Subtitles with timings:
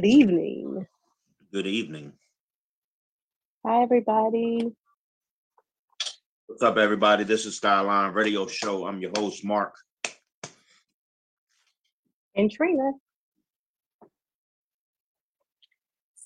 [0.00, 0.86] Good evening.
[1.52, 2.14] Good evening.
[3.66, 4.72] Hi, everybody.
[6.46, 7.24] What's up, everybody?
[7.24, 8.86] This is Skyline Radio Show.
[8.86, 9.74] I'm your host, Mark.
[12.34, 12.92] And Trina.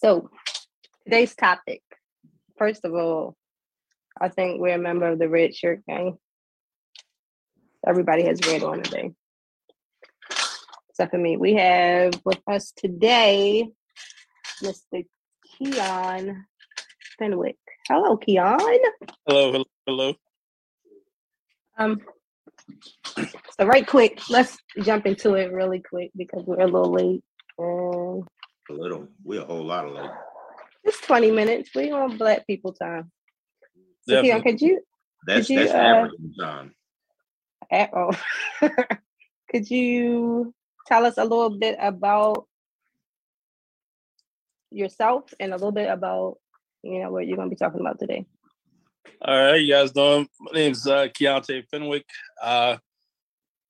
[0.01, 0.31] So,
[1.03, 1.83] today's topic.
[2.57, 3.35] First of all,
[4.21, 6.17] I think we're a member of the Red Shirt Gang.
[7.85, 9.15] Everybody has red on today.
[10.95, 11.37] Except for me.
[11.37, 13.69] We have with us today
[14.63, 15.05] Mr.
[15.59, 16.47] Keon
[17.19, 17.57] Fenwick.
[17.89, 18.61] Hello, Keon.
[19.27, 20.15] Hello, hello, hello.
[21.77, 22.01] Um,
[23.59, 27.25] so right quick, let's jump into it really quick because we're a little late.
[27.59, 28.25] Um,
[28.71, 30.11] A little, we are a whole lot of late.
[30.85, 31.71] it's 20 minutes.
[31.75, 33.11] We on black people time.
[34.09, 34.81] So Keon, could you
[35.27, 36.75] That's Could you, that's uh, African time.
[37.73, 38.13] eh, oh,
[39.51, 40.55] could you
[40.87, 42.47] tell us a little bit about
[44.71, 46.39] yourself and a little bit about
[46.83, 48.27] you know what you're gonna be talking about today?
[49.23, 50.29] All right, you guys doing?
[50.41, 52.05] My name's uh, Keontae Fenwick.
[52.43, 52.77] Uh,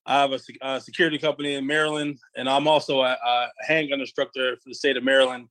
[0.07, 4.57] I have a uh, security company in Maryland, and I'm also a, a handgun instructor
[4.57, 5.49] for the state of Maryland.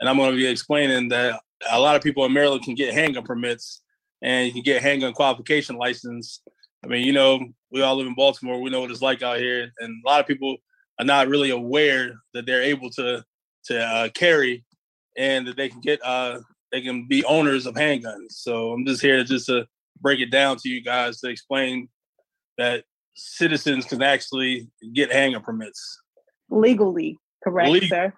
[0.00, 2.92] And I'm going to be explaining that a lot of people in Maryland can get
[2.92, 3.82] handgun permits,
[4.22, 6.42] and you can get handgun qualification license.
[6.84, 8.60] I mean, you know, we all live in Baltimore.
[8.60, 10.56] We know what it's like out here, and a lot of people
[10.98, 13.24] are not really aware that they're able to
[13.66, 14.64] to uh, carry,
[15.16, 16.40] and that they can get uh,
[16.72, 18.30] they can be owners of handguns.
[18.30, 19.66] So I'm just here just to
[20.00, 21.88] break it down to you guys to explain
[22.58, 22.84] that
[23.14, 26.00] citizens can actually get handgun permits.
[26.50, 27.88] Legally, correct, Legal.
[27.88, 28.12] sir?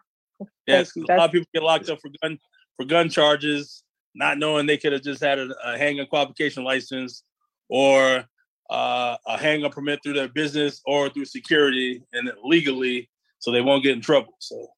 [0.67, 2.39] Yes, a lot of people get locked up for gun
[2.77, 3.83] for gun charges,
[4.15, 7.23] not knowing they could have just had a, a handgun qualification license
[7.69, 8.25] or
[8.71, 13.83] uh, a handgun permit through their business or through security and legally, so they won't
[13.83, 14.35] get in trouble.
[14.39, 14.69] So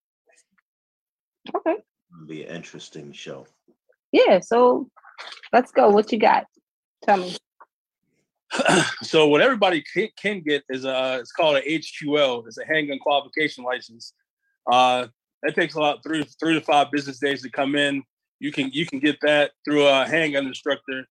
[1.54, 1.76] Okay.
[2.14, 3.46] It'll be an interesting show.
[4.12, 4.88] Yeah, so
[5.52, 5.90] let's go.
[5.90, 6.44] What you got?
[7.04, 7.36] Tell me.
[9.02, 12.46] so what everybody can, can get is uh it's called a HQL.
[12.46, 14.14] It's a handgun qualification license.
[14.70, 15.06] Uh,
[15.42, 18.02] that takes about three three to five business days to come in.
[18.40, 21.06] You can you can get that through a handgun instructor,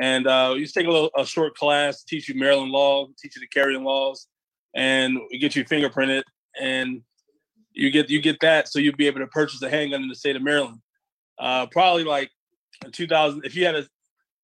[0.00, 3.36] and uh, you just take a, little, a short class, teach you Maryland law, teach
[3.36, 4.28] you the carrying laws,
[4.74, 6.22] and we get you fingerprinted,
[6.60, 7.02] and
[7.72, 10.14] you get you get that, so you'll be able to purchase a handgun in the
[10.14, 10.80] state of Maryland.
[11.38, 12.30] Uh, probably like
[12.84, 13.86] in 2000, if you had a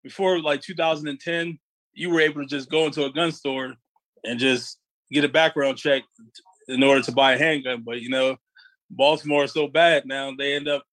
[0.03, 1.59] before like 2010
[1.95, 3.75] you were able to just go into a gun store
[4.25, 4.79] and just
[5.11, 6.03] get a background check
[6.69, 7.83] in order to buy a handgun.
[7.85, 8.37] But you know,
[8.91, 10.33] Baltimore is so bad now.
[10.37, 10.85] They end up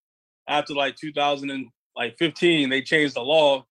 [0.47, 3.65] after like 2015, they changed the law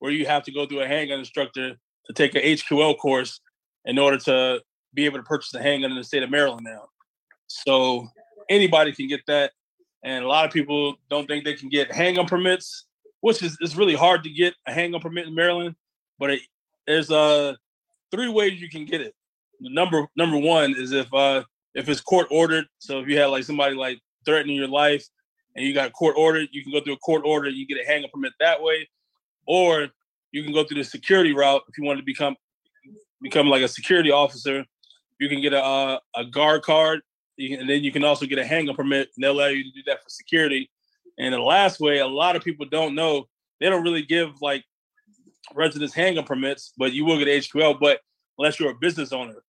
[0.00, 3.40] where you have to go through a handgun instructor to take a HQL course
[3.84, 4.60] in order to
[4.92, 6.88] be able to purchase a handgun in the state of Maryland now.
[7.46, 8.08] So
[8.48, 9.52] anybody can get that,
[10.02, 12.86] and a lot of people don't think they can get handgun permits,
[13.20, 15.76] which is it's really hard to get a handgun permit in Maryland.
[16.18, 16.40] But it,
[16.86, 17.54] there's uh
[18.10, 19.14] three ways you can get it.
[19.60, 21.44] Number number one is if uh
[21.74, 22.66] if it's court ordered.
[22.78, 25.04] So if you had like somebody like threatening your life
[25.54, 27.78] and you got court ordered, you can go through a court order, and you get
[27.80, 28.88] a handgun permit that way,
[29.50, 29.88] or
[30.30, 32.36] you can go through the security route if you want to become
[33.20, 34.64] become like a security officer.
[35.18, 37.00] You can get a uh, a guard card,
[37.36, 39.70] can, and then you can also get a handgun permit, and they'll allow you to
[39.72, 40.70] do that for security.
[41.18, 43.26] And the last way, a lot of people don't know,
[43.58, 44.64] they don't really give like
[45.52, 47.98] residence handgun permits, but you will get HQL, but
[48.38, 49.42] unless you're a business owner.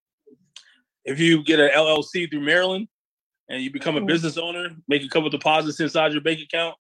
[1.06, 2.88] If you get an LLC through Maryland
[3.50, 4.08] and you become a Mhm.
[4.08, 6.76] business owner, make a couple deposits inside your bank account,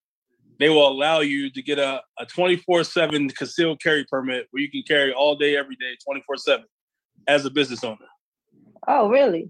[0.60, 4.84] they will allow you to get a, a 24-7 concealed carry permit where you can
[4.84, 6.64] carry all day, every day, 24-7
[7.28, 7.98] as a business owner.
[8.88, 9.50] Oh, really?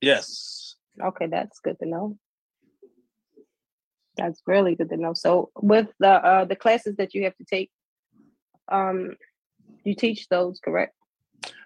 [0.00, 0.76] Yes.
[1.02, 2.18] Okay, that's good to know.
[4.16, 5.14] That's really good to know.
[5.14, 7.70] So with the uh the classes that you have to take,
[8.70, 9.14] um
[9.84, 10.94] you teach those, correct?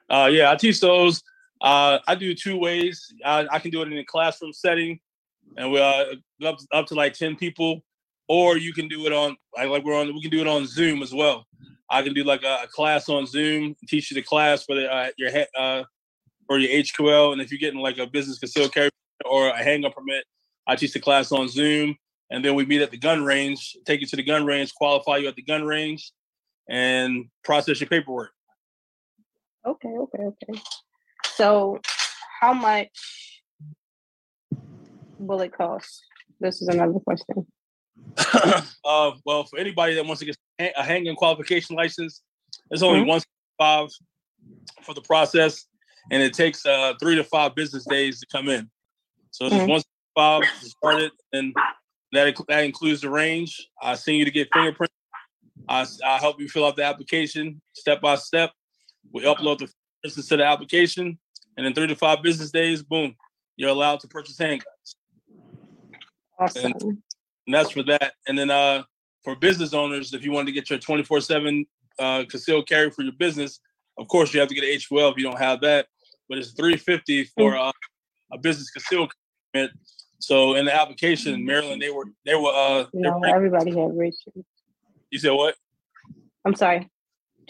[0.09, 1.23] Uh, yeah, I teach those.
[1.61, 3.13] Uh, I do two ways.
[3.25, 5.01] I, I can do it in a classroom setting,
[5.57, 6.05] and we uh,
[6.45, 7.83] up up to like ten people,
[8.33, 10.07] or you can do it on like like we're on.
[10.15, 11.47] We can do it on Zoom as well.
[11.91, 14.91] I can do like a, a class on Zoom, teach you the class for the
[14.91, 15.83] uh, your uh,
[16.47, 18.89] for your HQL, and if you're getting like a business concealed carry
[19.27, 20.25] or a handgun permit,
[20.67, 21.95] I teach the class on Zoom,
[22.31, 25.19] and then we meet at the gun range, take you to the gun range, qualify
[25.19, 26.11] you at the gun range,
[26.71, 28.31] and process your paperwork.
[29.67, 30.63] Okay, okay, okay.
[31.35, 31.81] So,
[32.41, 33.43] how much
[35.19, 36.03] will it cost?
[36.41, 37.47] This is another question.
[38.85, 42.23] uh, well, for anybody that wants to get a handgun qualification license,
[42.71, 43.09] it's only mm-hmm.
[43.09, 43.21] one
[43.59, 43.89] five
[44.83, 45.67] for the process,
[46.11, 48.71] and it takes uh, three to five business days to come in.
[49.31, 49.67] So mm-hmm.
[49.67, 49.83] one
[50.15, 51.55] five to start it, and
[52.13, 53.69] that that includes the range.
[53.81, 54.95] I send you to get fingerprints.
[55.69, 58.51] I I help you fill out the application step by step.
[59.13, 59.69] We upload the
[60.03, 61.19] fingerprints to the application,
[61.57, 63.15] and in three to five business days, boom,
[63.57, 64.97] you're allowed to purchase handguns.
[66.39, 66.73] Awesome.
[66.81, 67.03] And,
[67.53, 68.15] and that's for that.
[68.27, 68.85] And then uh,
[69.23, 71.67] for business owners, if you want to get your 24 uh, 7
[71.99, 73.61] concealed carry for your business,
[73.99, 75.87] of course you have to get an HQL if you don't have that.
[76.31, 77.69] But it's 350 for mm.
[77.69, 77.73] uh,
[78.33, 79.13] a business concealed
[79.53, 79.71] permit.
[80.19, 84.45] So in the application, in Maryland, they were they were uh no, everybody had Richard.
[85.11, 85.57] You said what?
[86.47, 86.89] I'm sorry.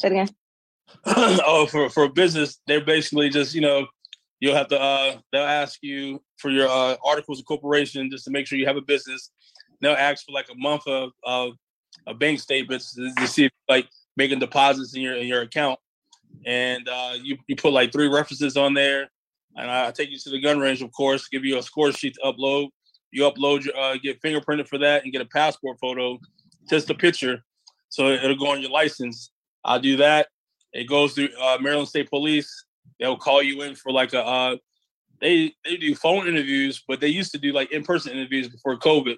[0.00, 0.28] Say it again.
[1.06, 3.86] oh, for for business, they're basically just you know
[4.40, 8.30] you'll have to uh they'll ask you for your uh, articles of corporation just to
[8.30, 9.30] make sure you have a business.
[9.82, 11.54] They'll ask for like a month of of,
[12.06, 15.78] of bank statements to, to, see if like making deposits in your in your account,
[16.46, 19.10] and uh, you you put like three references on there,
[19.56, 22.14] and I take you to the gun range, of course, give you a score sheet
[22.14, 22.68] to upload.
[23.10, 26.18] You upload your uh, get fingerprinted for that and get a passport photo,
[26.70, 27.42] just a picture,
[27.88, 29.32] so it'll go on your license.
[29.64, 30.28] I'll do that.
[30.72, 32.64] It goes through uh, Maryland State Police.
[32.98, 34.56] They'll call you in for like a uh,
[35.20, 38.78] they they do phone interviews, but they used to do like in person interviews before
[38.78, 39.16] COVID,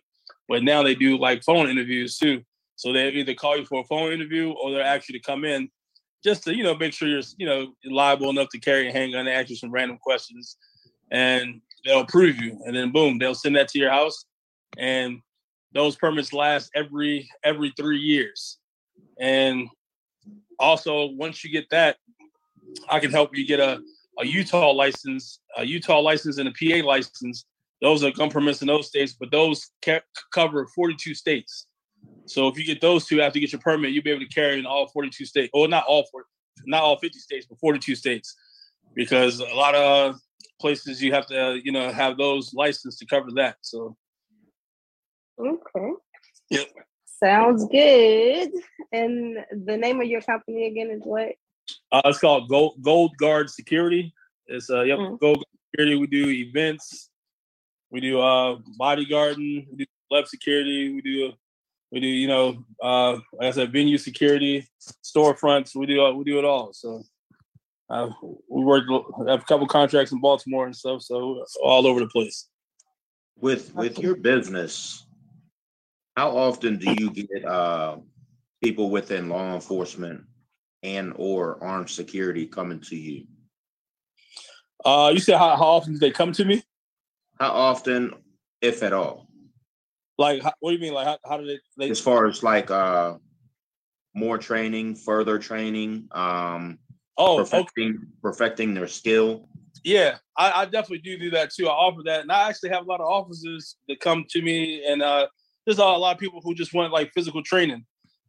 [0.48, 2.42] but now they do like phone interviews too.
[2.76, 5.68] So they either call you for a phone interview or ask you to come in
[6.24, 9.26] just to you know make sure you're you know liable enough to carry a handgun.
[9.26, 10.56] They ask you some random questions,
[11.10, 14.24] and they'll approve you, and then boom, they'll send that to your house,
[14.78, 15.20] and
[15.72, 18.58] those permits last every every three years,
[19.20, 19.68] and
[20.58, 21.96] also once you get that,
[22.90, 23.80] I can help you get a
[24.18, 27.44] a Utah license, a Utah license, and a PA license.
[27.84, 30.00] Those are gun permits in those states, but those ca-
[30.32, 31.66] cover 42 states.
[32.24, 34.34] So if you get those two after you get your permit, you'll be able to
[34.34, 35.50] carry in all 42 states.
[35.52, 36.26] Or not all 40,
[36.64, 38.34] not all 50 states, but 42 states,
[38.94, 40.16] because a lot of
[40.62, 43.56] places you have to, you know, have those licenses to cover that.
[43.60, 43.94] So.
[45.38, 45.90] Okay.
[46.48, 46.68] Yep.
[47.22, 48.50] Sounds good.
[48.92, 51.34] And the name of your company again is what?
[51.92, 54.14] Uh, it's called Gold Gold Guard Security.
[54.46, 55.20] It's uh yep, mm.
[55.20, 55.96] Gold Security.
[55.96, 57.10] We do events.
[57.94, 59.68] We do uh bodyguarding.
[59.70, 60.92] We do lab security.
[60.92, 61.32] We do
[61.92, 64.66] we do you know uh like I said venue security,
[65.04, 65.76] storefronts.
[65.76, 66.72] We do uh, we do it all.
[66.72, 67.04] So
[67.88, 68.08] uh,
[68.48, 68.82] we work
[69.28, 71.02] have a couple contracts in Baltimore and stuff.
[71.02, 72.48] So all over the place.
[73.38, 75.06] With with your business,
[76.16, 77.98] how often do you get uh
[78.60, 80.24] people within law enforcement
[80.82, 83.26] and or armed security coming to you?
[84.84, 86.63] Uh, you said how, how often do they come to me?
[87.38, 88.14] How often,
[88.60, 89.28] if at all?
[90.18, 90.94] Like, how, what do you mean?
[90.94, 91.90] Like, how, how do they, they?
[91.90, 93.14] As far as like uh,
[94.14, 96.78] more training, further training, um,
[97.18, 98.06] oh, perfecting, okay.
[98.22, 99.48] perfecting their skill.
[99.82, 101.68] Yeah, I, I, definitely do do that too.
[101.68, 104.84] I offer that, and I actually have a lot of officers that come to me,
[104.86, 105.26] and uh,
[105.66, 107.84] there's a lot of people who just want like physical training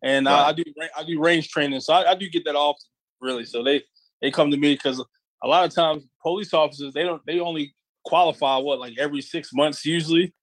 [0.06, 0.34] and right.
[0.34, 0.64] I, I, do
[0.98, 2.86] I do range training, so I, I, do get that often,
[3.22, 3.46] really.
[3.46, 3.84] So they
[4.22, 5.04] they come to me because
[5.44, 9.52] a lot of times police officers they don't they only qualify what like every six
[9.54, 10.34] months usually,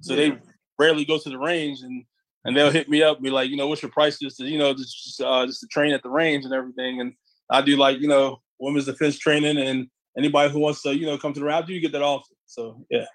[0.00, 0.30] so yeah.
[0.30, 0.38] they
[0.78, 2.04] rarely go to the range and
[2.44, 4.58] and they'll hit me up be like you know what's your price just to you
[4.58, 7.12] know just uh, just to train at the range and everything, and
[7.50, 11.18] I do like you know women's defense training and anybody who wants to you know
[11.18, 12.36] come to the I do get that often.
[12.46, 13.06] So yeah.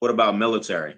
[0.00, 0.94] What about military?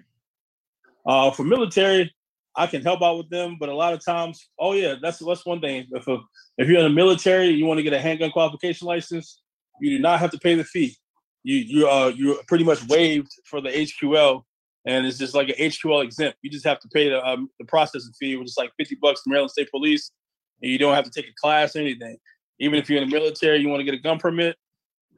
[1.05, 2.13] Uh, for military,
[2.55, 5.45] I can help out with them, but a lot of times, oh yeah, that's that's
[5.45, 5.87] one thing.
[5.91, 6.19] If a,
[6.57, 9.41] if you're in the military, you want to get a handgun qualification license,
[9.81, 10.95] you do not have to pay the fee.
[11.43, 14.43] You you uh you're pretty much waived for the HQL,
[14.85, 16.37] and it's just like an HQL exempt.
[16.41, 19.23] You just have to pay the um, the processing fee, which is like fifty bucks
[19.23, 20.11] to Maryland State Police,
[20.61, 22.17] and you don't have to take a class or anything.
[22.59, 24.55] Even if you're in the military, you want to get a gun permit,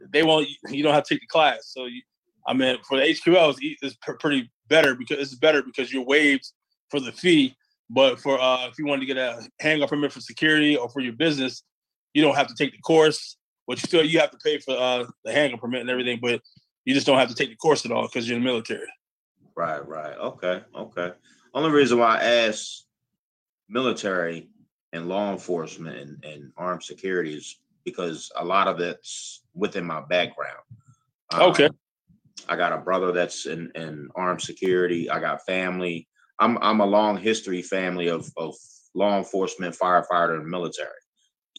[0.10, 0.48] they won't.
[0.70, 1.72] You don't have to take the class.
[1.74, 2.02] So you,
[2.48, 6.52] I mean, for the HQL, it's, it's pretty better because it's better because you're waived
[6.90, 7.56] for the fee.
[7.90, 11.02] But for uh, if you wanted to get a handgun permit for security or for
[11.02, 11.64] your business,
[12.14, 13.38] you don't have to take the course.
[13.68, 16.20] But you still you have to pay for uh, the handgun permit and everything.
[16.22, 16.42] But
[16.84, 18.88] you just don't have to take the course at all because you're in the military.
[19.56, 20.18] Right, right.
[20.18, 21.14] Okay, okay.
[21.54, 22.86] Only reason why I asked
[23.70, 24.50] military
[24.94, 30.02] and law enforcement and, and armed security is because a lot of it's within my
[30.02, 30.60] background.
[31.34, 31.66] Okay.
[31.66, 31.78] Um,
[32.50, 35.10] I got a brother that's in, in armed security.
[35.10, 36.08] I got family.
[36.40, 38.56] I'm I'm a long history family of of
[38.94, 40.90] law enforcement, firefighter, and military.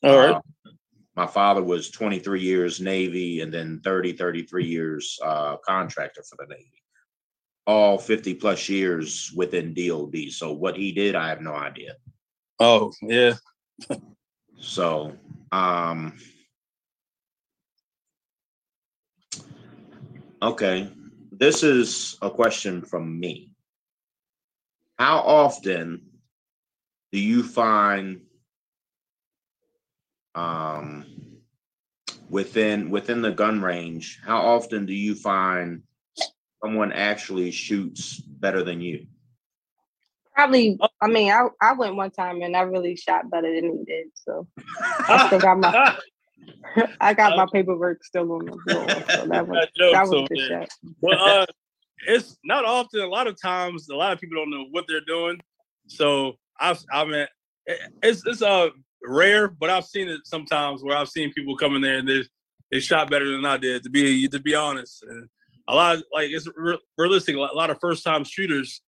[0.02, 0.34] All right.
[0.36, 0.70] Uh,
[1.16, 6.54] my father was 23 years Navy and then 30, 33 years uh, contractor for the
[6.54, 6.82] Navy.
[7.66, 10.30] All 50 plus years within DOD.
[10.30, 11.94] So what he did, I have no idea.
[12.60, 13.34] Oh, yeah.
[14.58, 15.12] So,
[15.52, 16.16] um,
[20.42, 20.92] okay,
[21.32, 23.50] this is a question from me.
[24.98, 26.02] How often
[27.10, 28.20] do you find
[30.36, 31.06] um,
[32.28, 34.20] within within the gun range?
[34.24, 35.82] How often do you find
[36.62, 39.06] someone actually shoots better than you?
[40.34, 43.84] Probably, I mean, I, I went one time and I really shot better than he
[43.84, 44.08] did.
[44.14, 44.46] So
[45.08, 45.96] I still got my
[47.00, 48.94] I got my paperwork still on the floor.
[49.08, 50.68] So that was That joke, that was so good shot.
[51.00, 51.46] well, uh,
[52.06, 53.00] it's not often.
[53.00, 55.40] A lot of times, a lot of people don't know what they're doing.
[55.86, 57.26] So I've, I mean,
[57.64, 58.68] it- it's it's uh
[59.06, 62.22] rare, but I've seen it sometimes where I've seen people come in there and they
[62.70, 63.82] they shot better than I did.
[63.84, 65.28] To be to be honest, and
[65.68, 67.36] a lot of, like it's re- realistic.
[67.36, 68.82] A lot- of first time shooters,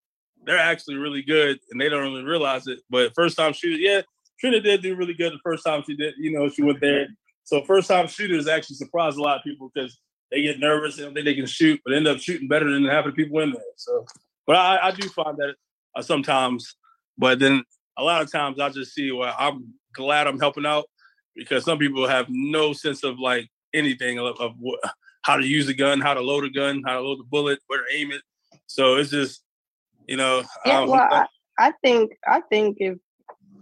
[0.45, 2.81] they're actually really good, and they don't really realize it.
[2.91, 4.03] But first time shooters, yeah,
[4.39, 6.15] Trina did do really good the first time she did.
[6.19, 7.09] You know, she went there.
[7.45, 9.99] So first time shooters actually surprise a lot of people because
[10.31, 12.85] they get nervous and don't think they can shoot, but end up shooting better than
[12.85, 13.63] half of the people in there.
[13.77, 14.05] So,
[14.47, 15.55] but I, I do find that
[15.97, 16.77] uh, sometimes,
[17.17, 17.65] but then
[17.97, 20.87] a lot of times I just see well, I'm glad I'm helping out
[21.37, 24.81] because some people have no sense of like anything of, of what,
[25.23, 27.59] how to use a gun, how to load a gun, how to load the bullet,
[27.67, 28.23] where to aim it.
[28.67, 29.43] So it's just,
[30.07, 31.27] you know, Yeah, um, well, I,
[31.59, 32.99] I think I think if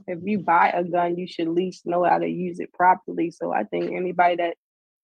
[0.06, 3.30] if you buy a gun, you should at least know how to use it properly.
[3.30, 4.56] So I think anybody that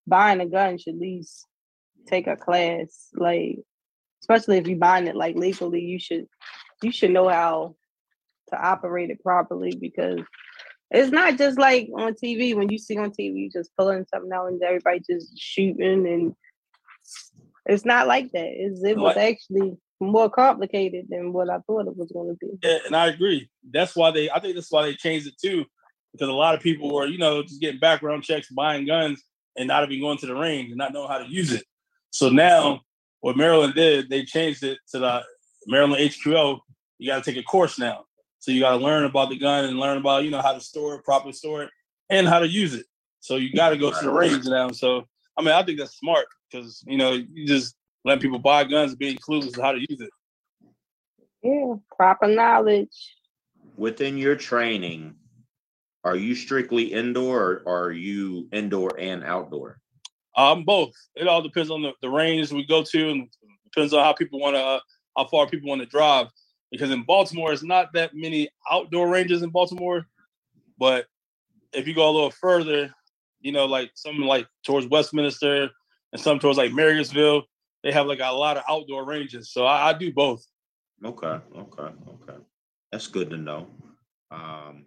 [0.06, 1.46] buying a gun should at least
[2.06, 3.58] take a class, like
[4.22, 6.26] especially if you're buying it like legally, you should
[6.82, 7.74] you should know how
[8.50, 10.20] to operate it properly because
[10.92, 14.32] it's not just like on TV when you see on TV you just pulling something
[14.32, 16.34] out and everybody just shooting and
[17.66, 18.48] it's not like that.
[18.48, 19.32] It's, it was Right.
[19.32, 22.58] actually more complicated than what I thought it was going to be.
[22.62, 23.48] Yeah, and I agree.
[23.72, 24.30] That's why they.
[24.30, 25.64] I think that's why they changed it too,
[26.12, 29.22] because a lot of people were, you know, just getting background checks, buying guns,
[29.56, 31.64] and not even going to the range and not knowing how to use it.
[32.10, 32.80] So now,
[33.20, 35.22] what Maryland did, they changed it to the
[35.66, 36.58] Maryland HQL.
[36.98, 38.04] You got to take a course now,
[38.42, 40.60] so you got to learn about the gun and learn about, you know, how to
[40.60, 41.70] store it, properly store it,
[42.10, 42.86] and how to use it.
[43.20, 44.72] So you got to go to the range now.
[44.72, 45.06] So
[45.38, 48.96] I mean, I think that's smart because you know you just let people buy guns,
[48.96, 50.10] being clueless to how to use it.
[51.44, 53.14] Yeah, proper knowledge.
[53.76, 55.14] Within your training,
[56.02, 59.78] are you strictly indoor or are you indoor and outdoor?
[60.36, 60.94] Um, both.
[61.14, 63.28] It all depends on the, the range we go to, and
[63.72, 64.80] depends on how people want to, uh,
[65.16, 66.26] how far people want to drive.
[66.72, 70.06] Because in Baltimore, it's not that many outdoor ranges in Baltimore,
[70.78, 71.04] but
[71.74, 72.92] if you go a little further,
[73.40, 75.68] you know, like some like towards Westminster
[76.12, 77.42] and some towards like Marysville,
[77.84, 79.52] they have like a lot of outdoor ranges.
[79.52, 80.44] So I, I do both.
[81.04, 81.26] Okay,
[81.56, 82.38] okay, okay.
[82.90, 83.66] That's good to know.
[84.30, 84.84] Um,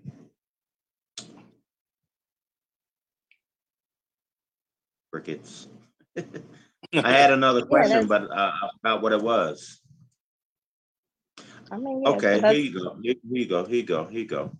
[5.14, 5.68] crickets.
[6.18, 8.52] I had another question, that's- but uh,
[8.82, 9.82] about what it was.
[11.72, 12.98] I mean, yeah, Okay, here you go.
[13.02, 13.66] Here here you go.
[13.66, 14.06] Here you go.
[14.06, 14.52] Here you go.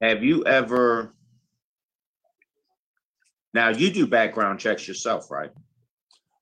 [0.00, 1.14] Have you ever?
[3.54, 5.50] Now you do background checks yourself, right?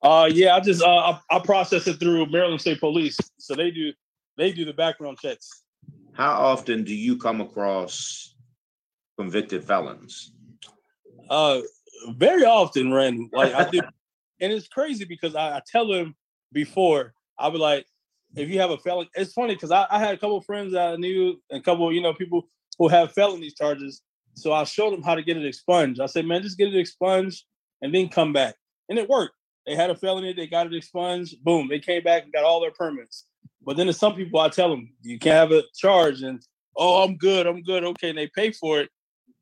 [0.03, 3.71] Uh, yeah, I just uh, I, I process it through Maryland State Police, so they
[3.71, 3.93] do
[4.39, 5.65] they do the background checks.
[6.12, 8.35] How often do you come across
[9.19, 10.33] convicted felons?
[11.29, 11.61] Uh,
[12.11, 13.29] very often, Ren.
[13.33, 13.81] Like I do,
[14.41, 16.15] and it's crazy because I, I tell them
[16.53, 17.87] before I be like,
[18.37, 20.92] if you have a felon, it's funny because I, I had a couple friends that
[20.92, 22.46] I knew and a couple, you know, people
[22.78, 24.02] who have felony charges.
[24.34, 26.00] So I showed them how to get it expunged.
[26.00, 27.44] I said, man, just get it expunged
[27.82, 28.54] and then come back,
[28.88, 29.34] and it worked.
[29.66, 31.42] They had a felony, they got it expunged.
[31.42, 33.26] Boom, they came back and got all their permits.
[33.62, 36.42] But then there's some people I tell them you can't have a charge, and
[36.76, 38.90] oh, I'm good, I'm good, okay, and they pay for it,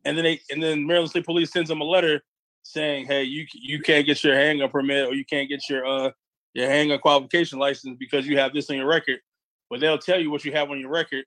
[0.05, 2.23] and then they and then Maryland State Police sends them a letter
[2.63, 6.11] saying, hey, you you can't get your handgun permit or you can't get your uh
[6.59, 9.21] your handgun qualification license because you have this on your record.
[9.71, 11.25] But they'll tell you what you have on your record,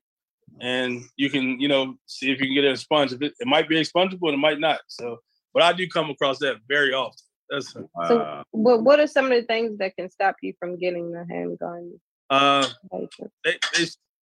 [0.60, 3.14] and you can you know see if you can get it expunged.
[3.14, 4.80] If it, it might be expungible, and it might not.
[4.88, 5.18] So,
[5.54, 7.18] but I do come across that very often.
[7.50, 10.76] That's So- Uh, What What are some of the things that can stop you from
[10.78, 13.32] getting the handgun uh license?
[13.44, 13.86] they, they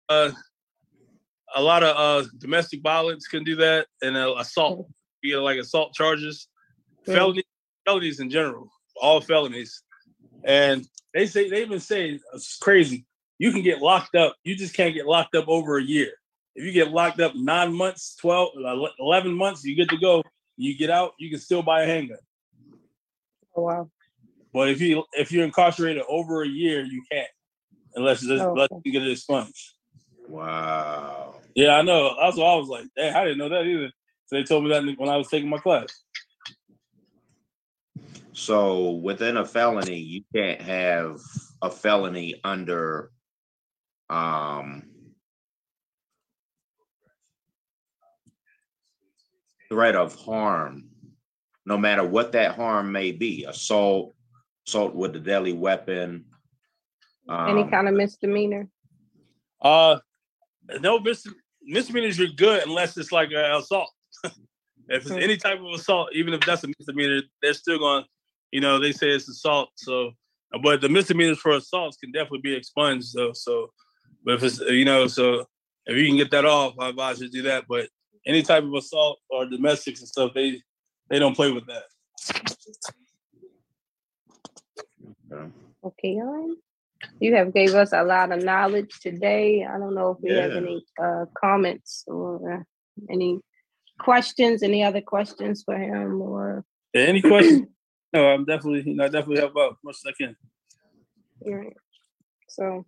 [0.08, 0.30] uh
[1.54, 4.88] a lot of uh, domestic violence can do that, and uh, assault,
[5.22, 6.48] you know, like assault charges,
[7.06, 7.14] Yeah.
[7.14, 7.44] felony,
[7.86, 9.82] felonies in general, all felonies.
[10.44, 13.06] And they say they even say it's crazy.
[13.38, 14.36] You can get locked up.
[14.44, 16.12] You just can't get locked up over a year.
[16.54, 20.22] If you get locked up nine months, 12, uh, 11 months, you get to go.
[20.56, 22.18] You get out, you can still buy a handgun.
[23.56, 23.90] Oh, wow.
[24.52, 27.28] But if you if you're incarcerated over a year, you can't,
[27.94, 28.82] unless it's, Oh, unless okay.
[28.84, 29.72] you get it expunged.
[30.28, 31.36] Wow.
[31.54, 32.16] Yeah, I know.
[32.20, 32.86] That's what I was like.
[32.96, 33.90] Hey, I didn't know that either.
[34.26, 35.88] So they told me that when I was taking my class.
[38.34, 41.20] So within a felony, you can't have
[41.60, 43.10] a felony under
[44.08, 44.84] um
[49.68, 50.84] threat of harm,
[51.64, 54.14] no matter what that harm may be, assault,
[54.66, 56.26] assault with a deadly weapon.
[57.30, 58.68] Any um, kind of misdemeanor.
[59.62, 59.98] Uh,
[60.80, 61.26] no mis-
[61.62, 63.90] misdemeanors are good unless it's like an assault.
[64.24, 64.32] if
[64.88, 65.18] it's Hmm.
[65.18, 68.04] any type of assault, even if that's a misdemeanor, they're still going.
[68.52, 69.70] You know, they say it's assault.
[69.76, 70.12] So,
[70.62, 73.14] but the misdemeanors for assaults can definitely be expunged.
[73.14, 73.32] though.
[73.32, 73.70] so,
[74.24, 75.46] but if it's you know, so
[75.86, 77.64] if you can get that off, I advise you to do that.
[77.68, 77.88] But
[78.26, 80.60] any type of assault or domestics and stuff, they
[81.08, 81.84] they don't play with that.
[85.84, 86.20] okay.
[87.18, 89.64] You have gave us a lot of knowledge today.
[89.64, 92.62] I don't know if we have any uh comments or uh,
[93.10, 93.40] any
[93.98, 97.68] questions, any other questions for him or any questions?
[98.14, 100.36] no, I'm definitely, you know, I definitely help out as much as I can.
[101.46, 101.76] Right.
[102.48, 102.86] So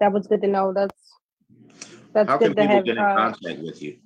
[0.00, 0.72] that was good to know.
[0.74, 0.96] That's
[2.14, 2.84] that's How can good to people have.
[2.84, 3.98] get in Uh, contact with you?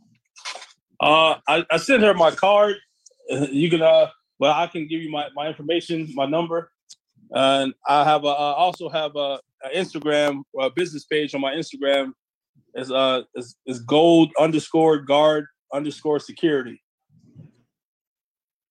[1.00, 2.76] Uh, I, I sent her my card.
[3.30, 4.08] You can, uh,
[4.40, 6.70] well, I can give you my, my information, my number,
[7.30, 11.52] and I have a, I also have a, a Instagram a business page on my
[11.54, 12.12] Instagram.
[12.74, 16.81] Is uh is, is gold underscore guard underscore security.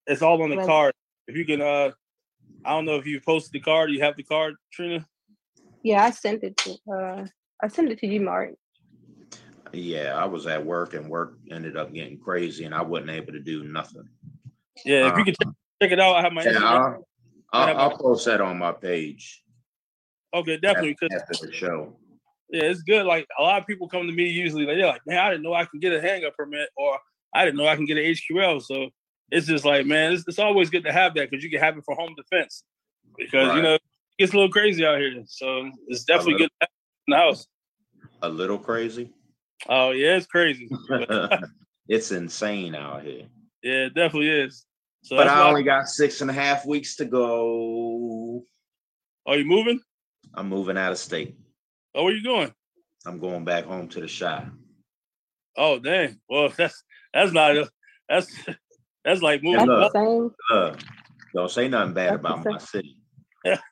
[0.08, 0.94] It's all on the Well- card.
[1.28, 1.92] If you can, uh,
[2.66, 3.92] I don't know if you posted the card.
[3.92, 5.08] You have the card, Trina.
[5.84, 6.78] yeah, I sent it to.
[6.92, 7.28] Uh,
[7.62, 8.56] I sent it to you, Mark.
[9.74, 13.32] Yeah, I was at work and work ended up getting crazy and I wasn't able
[13.34, 14.08] to do nothing.
[14.84, 17.08] Yeah, if you can check, check it out, I have my Yeah, I'll,
[17.54, 19.44] I'll, my- I'll post that on my page
[20.34, 20.98] Okay, definitely.
[21.16, 21.98] after the show.
[22.50, 23.06] Yeah, it's good.
[23.06, 25.44] Like a lot of people come to me usually, like, they're like, man, I didn't
[25.44, 27.00] know I can get a handgun permit, or
[27.34, 28.62] I didn't know I can get an HQL.
[28.62, 28.90] So
[29.32, 31.78] it's just like, man, it's, it's always good to have that because you can have
[31.78, 32.63] it for home defense.
[33.17, 33.56] Because Right.
[33.58, 33.82] you know it
[34.20, 36.48] gets a little crazy out here, so it's definitely little.
[36.48, 37.48] good to have it in the house.
[38.24, 39.12] A little crazy.
[39.67, 40.70] Oh yeah, it's crazy.
[41.88, 43.28] it's insane out here.
[43.63, 44.65] yeah, it definitely is.
[45.04, 48.44] So But I only got six and a half weeks to go.
[49.26, 49.80] Are you moving?
[50.34, 51.36] I'm moving out of state.
[51.96, 52.54] Oh, where you going?
[53.06, 54.46] I'm going back home to the shop.
[55.58, 56.20] Oh, dang.
[56.30, 57.70] Well, that's that's not a,
[58.08, 58.32] that's
[59.04, 59.68] that's like That's moving.
[59.68, 59.94] the look.
[59.94, 60.32] same.
[60.52, 60.76] Uh,
[61.34, 62.98] don't say nothing bad That's about my city.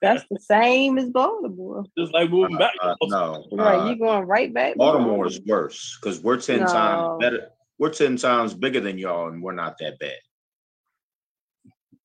[0.02, 1.84] That's the same as Baltimore.
[1.98, 2.72] just like moving back.
[2.82, 4.76] Uh, no, Right, uh, you going right back.
[4.76, 6.66] Baltimore is worse because we're ten No.
[6.66, 7.50] times better.
[7.78, 10.18] We're ten times bigger than y'all, and we're not that bad.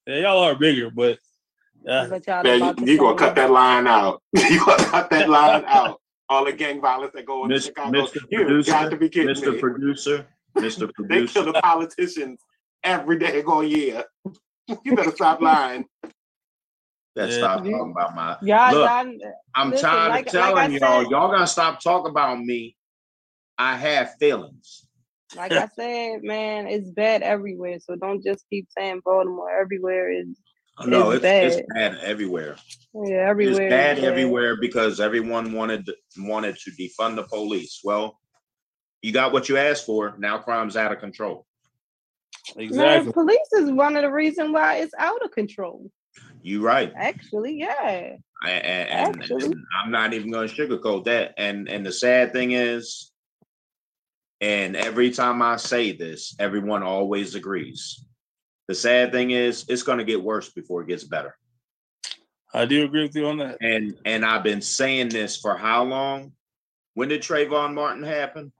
[0.06, 1.18] Yeah, y'all are bigger, but
[1.88, 4.22] uh, But y'all Man, you, you gonna cut that line out.
[4.34, 6.00] you gonna cut that line out.
[6.28, 8.02] All the gang violence that go on in Chicago.
[8.02, 8.16] Mr.
[8.30, 9.52] You got to be kidding Mr.
[9.52, 9.58] me.
[9.60, 10.80] Producer, Mr.
[10.86, 12.40] they Producer, kill the politicians
[12.84, 14.02] every day go yeah,
[14.84, 15.84] you better stop lying.
[17.16, 17.38] let's Yeah.
[17.38, 18.36] stop talking about my.
[18.42, 21.02] Y'all, Look, y'all, I'm Listen, tired like- of like I telling y'all.
[21.02, 22.76] said- y'all gotta stop talking about me.
[23.58, 24.86] I have feelings.
[25.36, 27.78] like I said, man, it's bad everywhere.
[27.80, 29.50] So don't just keep saying Baltimore.
[29.50, 30.28] Everywhere is
[30.86, 31.92] No, It's it's, it's bad.
[31.92, 32.56] bad everywhere.
[32.94, 33.62] yeah, everywhere.
[33.62, 37.80] It's bad is everywhere because everyone wanted wanted to defund the police.
[37.84, 38.18] Well,
[39.02, 40.16] you got what you asked for.
[40.18, 41.46] Now crime's out of control.
[42.56, 43.04] Exactly.
[43.04, 45.90] Man, police is one of the reasons why it's out of control.
[46.42, 46.92] You're right.
[46.94, 48.16] Actually, yeah.
[48.42, 49.44] I- and, and- Actually.
[49.46, 51.34] and I'm not even going to sugarcoat that.
[51.38, 53.10] And and the sad thing is,
[54.40, 58.04] and every time I say this, everyone always agrees.
[58.68, 61.36] The sad thing is, it's going to get worse before it gets better.
[62.52, 63.58] I do agree with you on that.
[63.60, 66.32] And and I've been saying this for how long?
[66.94, 68.52] When did Trayvon Martin happen?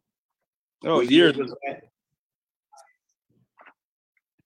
[0.85, 1.37] Oh, years.
[1.37, 1.85] year was that?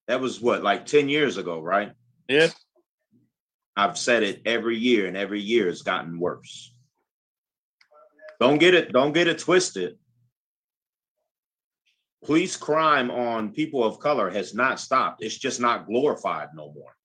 [0.09, 1.93] That was what, like 10 years ago, right?
[2.29, 2.49] Yeah.
[3.77, 6.75] I've said it every year, and every year it's gotten worse.
[8.41, 9.99] Don't get it, don't get it twisted.
[12.25, 15.23] Police crime on people of color has not stopped.
[15.23, 16.97] It's just not glorified no more.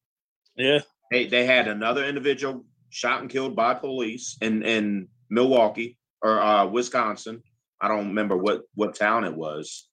[0.55, 0.79] Yeah.
[1.11, 6.65] They they had another individual shot and killed by police in in Milwaukee or uh,
[6.65, 7.43] Wisconsin.
[7.79, 9.87] I don't remember what what town it was.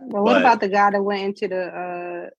[0.00, 2.30] Well, what But- about the guy that went into the uh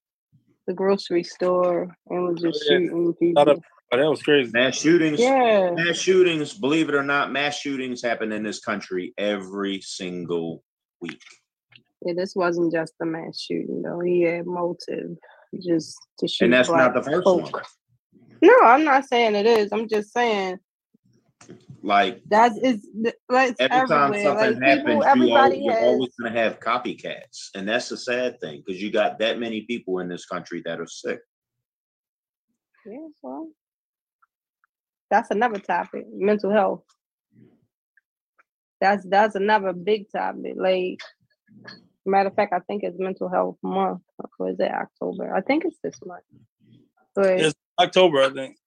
[0.67, 2.79] the grocery store and was just oh, Yeah.
[2.79, 3.45] shooting people?
[3.45, 4.49] Not a- Oh, that was crazy.
[4.51, 5.19] Mass shootings.
[5.19, 5.69] yeah.
[5.75, 10.63] Mass shootings, believe it or not, mass shootings happen in this country every single
[10.99, 11.21] week.
[12.03, 13.99] Yeah, this wasn't just a mass shooting though.
[13.99, 15.15] He had motive
[15.61, 16.45] just to shoot.
[16.45, 17.53] And that's not the first folk.
[17.53, 17.63] one.
[18.41, 19.71] No, I'm not saying it is.
[19.71, 20.57] I'm just saying
[21.85, 25.73] Like that is th- that's every time something Like happens, people, you everybody always, you're
[25.73, 25.83] has.
[25.83, 27.49] always gonna have copycats.
[27.55, 30.79] And that's the sad thing, because you got that many people in this country that
[30.79, 31.19] are sick.
[32.85, 33.49] Yeah, well,
[35.11, 36.05] that's another topic.
[36.11, 36.83] Mental health.
[38.79, 40.53] That's that's another big topic.
[40.55, 40.99] Like,
[42.05, 44.01] matter of fact, I think it's Mental Health Month.
[44.39, 45.35] Or is it October?
[45.35, 46.23] I think it's this month.
[47.13, 48.57] But It's October, I think.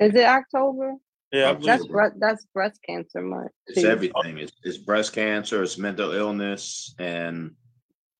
[0.00, 0.94] is it October?
[1.36, 3.50] Yeah, That's believe That's bre- that's breast cancer month.
[3.66, 4.38] It's everything.
[4.38, 7.50] It's, it's breast cancer, it's mental illness, and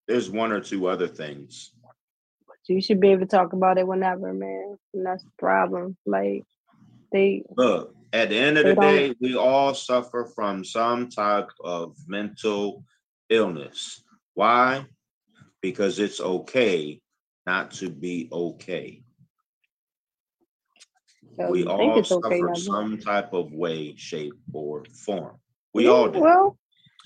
[0.07, 1.73] there's one or two other things.
[2.69, 4.77] You should be able to talk about it whenever, man.
[4.93, 5.97] And that's the problem.
[6.05, 6.43] Like,
[7.11, 11.97] they Look, at the end of the day, we all suffer from some type of
[12.07, 12.85] mental
[13.31, 14.03] illness.
[14.35, 14.85] Why?
[15.63, 17.01] Because it's okay
[17.47, 19.05] not to be okay.
[21.41, 22.55] Uh, We think all it's okay suffer now.
[22.55, 25.37] some type of way, shape, or form.
[25.75, 26.21] We all do.
[26.21, 26.59] Well,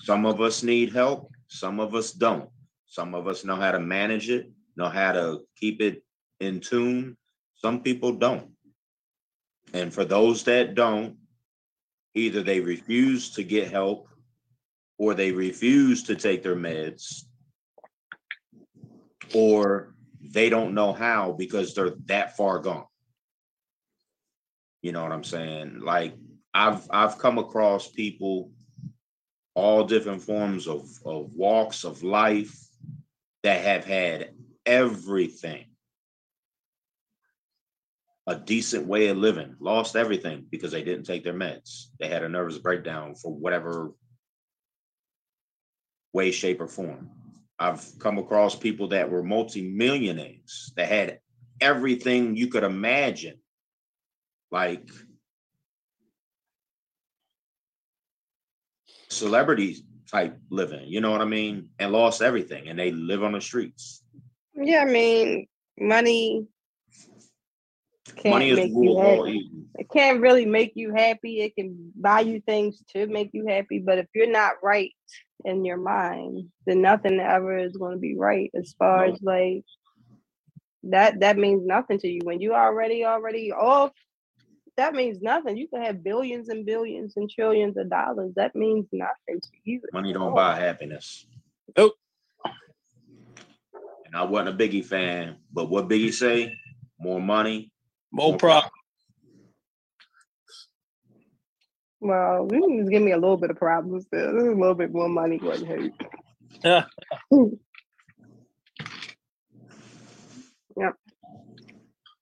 [0.03, 2.49] Some of us need help, some of us don't.
[2.87, 6.03] Some of us know how to manage it, know how to keep it
[6.39, 7.15] in tune.
[7.55, 8.49] Some people don't.
[9.73, 11.17] And for those that don't,
[12.15, 14.09] either they refuse to get help
[14.97, 17.23] or they refuse to take their meds
[19.33, 22.85] or they don't know how because they're that far gone.
[24.81, 25.79] You know what I'm saying?
[25.81, 26.15] Like
[26.53, 28.51] I've I've come across people
[29.53, 32.57] all different forms of, of walks of life
[33.43, 34.33] that have had
[34.65, 35.65] everything.
[38.27, 41.87] A decent way of living lost everything because they didn't take their meds.
[41.99, 43.91] They had a nervous breakdown for whatever
[46.13, 47.09] way shape or form.
[47.59, 51.19] I've come across people that were multimillionaires that had
[51.59, 53.40] everything you could imagine
[54.51, 54.89] like
[59.09, 59.77] celebrity
[60.09, 61.69] type living, you know what I mean?
[61.79, 64.03] And lost everything and they live on the streets.
[64.55, 65.47] yeah, I mean,
[65.79, 66.47] money
[68.15, 69.63] can't Money is rule all evil.
[69.75, 71.41] It can't really make you happy.
[71.41, 74.91] It can buy you things to make you happy, but if you're not right
[75.45, 78.51] in your mind, then nothing ever is going to be right.
[78.53, 79.13] As far No.
[79.13, 79.63] as like
[80.83, 82.19] that, that means nothing to you.
[82.23, 83.91] When you already already off,
[84.77, 85.57] that means nothing.
[85.57, 88.33] You can have billions and billions and trillions of dollars.
[88.35, 89.81] That means nothing to you.
[89.93, 90.35] Money don't all.
[90.35, 91.25] buy happiness.
[91.77, 91.93] Nope.
[94.05, 96.55] And I wasn't a Biggie fan, but what Biggie say?
[96.99, 97.71] More money,
[98.11, 98.71] More problems.
[101.99, 104.05] Well, you can just give me a little bit of problems.
[104.05, 104.29] Still.
[104.29, 105.91] A little bit more money wouldn't hurt.
[106.63, 106.85] Yeah.
[110.77, 110.95] Yep.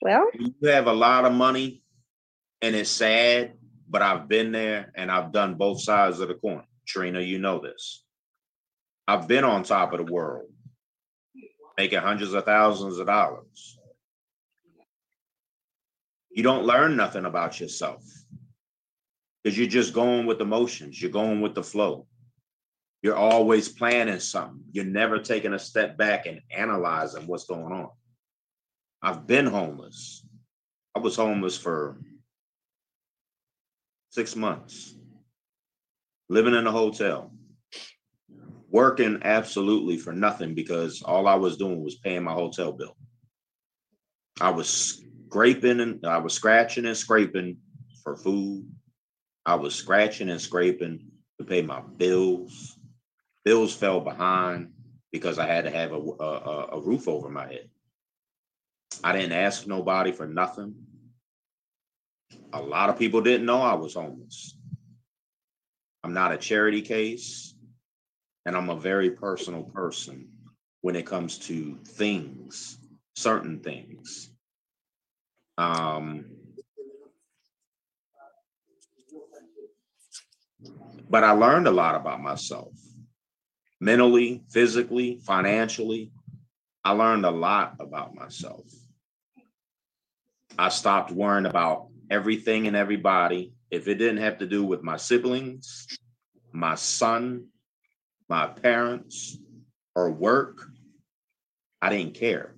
[0.01, 1.81] Well, You have a lot of money
[2.61, 3.53] and it's sad,
[3.89, 6.63] but I've been there and I've done both sides of the coin.
[6.85, 8.03] Trina, you know this.
[9.07, 10.49] I've been on top of the world,
[11.77, 13.79] making hundreds of thousands of dollars.
[16.31, 18.03] You don't learn nothing about yourself
[19.43, 22.05] because you're just going with emotions, you're going with the flow.
[23.01, 24.61] You're always planning something.
[24.73, 27.89] You're never taking a step back and analyzing what's going on.
[29.01, 30.25] I've been homeless.
[30.93, 31.97] I was homeless for
[34.09, 34.95] six months,
[36.29, 37.31] living in a hotel,
[38.69, 42.95] working absolutely for nothing because all I was doing was paying my hotel bill.
[44.41, 47.57] I was scraping and I was scratching and scraping
[48.03, 48.67] for food.
[49.45, 50.99] I was scratching and scraping
[51.39, 52.77] to pay my bills.
[53.43, 54.71] Bills fell behind
[55.11, 57.69] because I had to have a, a, a roof over my head.
[59.03, 60.75] I didn't ask nobody for nothing.
[62.53, 64.55] A lot of people didn't know I was homeless.
[66.03, 67.53] I'm not a charity case,
[68.45, 70.29] and I'm a very personal person
[70.81, 72.77] when it comes to things,
[73.15, 74.31] certain things.
[75.57, 76.25] Um,
[81.09, 82.73] but I learned a lot about myself
[83.79, 86.11] mentally, physically, financially.
[86.83, 88.65] I learned a lot about myself.
[90.57, 93.53] I stopped worrying about everything and everybody.
[93.71, 95.87] If it didn't have to do with my siblings,
[96.51, 97.47] my son,
[98.27, 99.37] my parents,
[99.95, 100.61] or work,
[101.81, 102.55] I didn't care.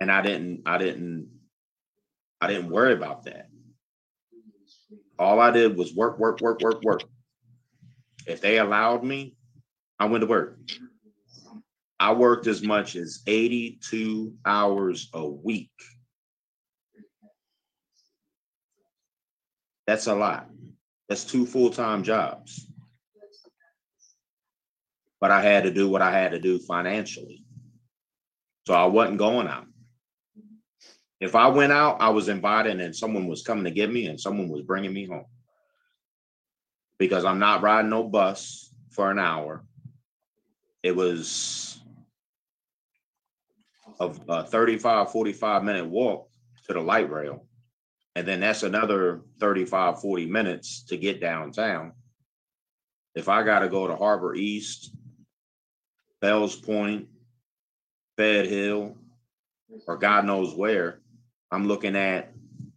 [0.00, 1.28] And I didn't, I didn't,
[2.40, 3.48] I didn't worry about that.
[5.18, 7.02] All I did was work, work, work, work, work.
[8.26, 9.36] If they allowed me,
[9.98, 10.58] I went to work.
[12.00, 15.70] I worked as much as 82 hours a week.
[19.86, 20.48] That's a lot.
[21.08, 22.66] That's two full-time jobs.
[25.20, 27.44] But I had to do what I had to do financially.
[28.66, 29.66] So I wasn't going out.
[31.20, 34.20] If I went out, I was invited and someone was coming to get me and
[34.20, 35.26] someone was bringing me home.
[36.98, 39.64] Because I'm not riding no bus for an hour.
[40.82, 41.80] It was
[44.00, 46.28] a, a 35, 45 minute walk
[46.66, 47.46] to the light rail.
[48.14, 51.92] And then that's another 35, 40 minutes to get downtown.
[53.14, 54.94] If I gotta go to Harbor East,
[56.20, 57.08] Fells Point,
[58.16, 58.96] Fed Hill,
[59.86, 61.00] or God knows where,
[61.50, 62.32] I'm looking at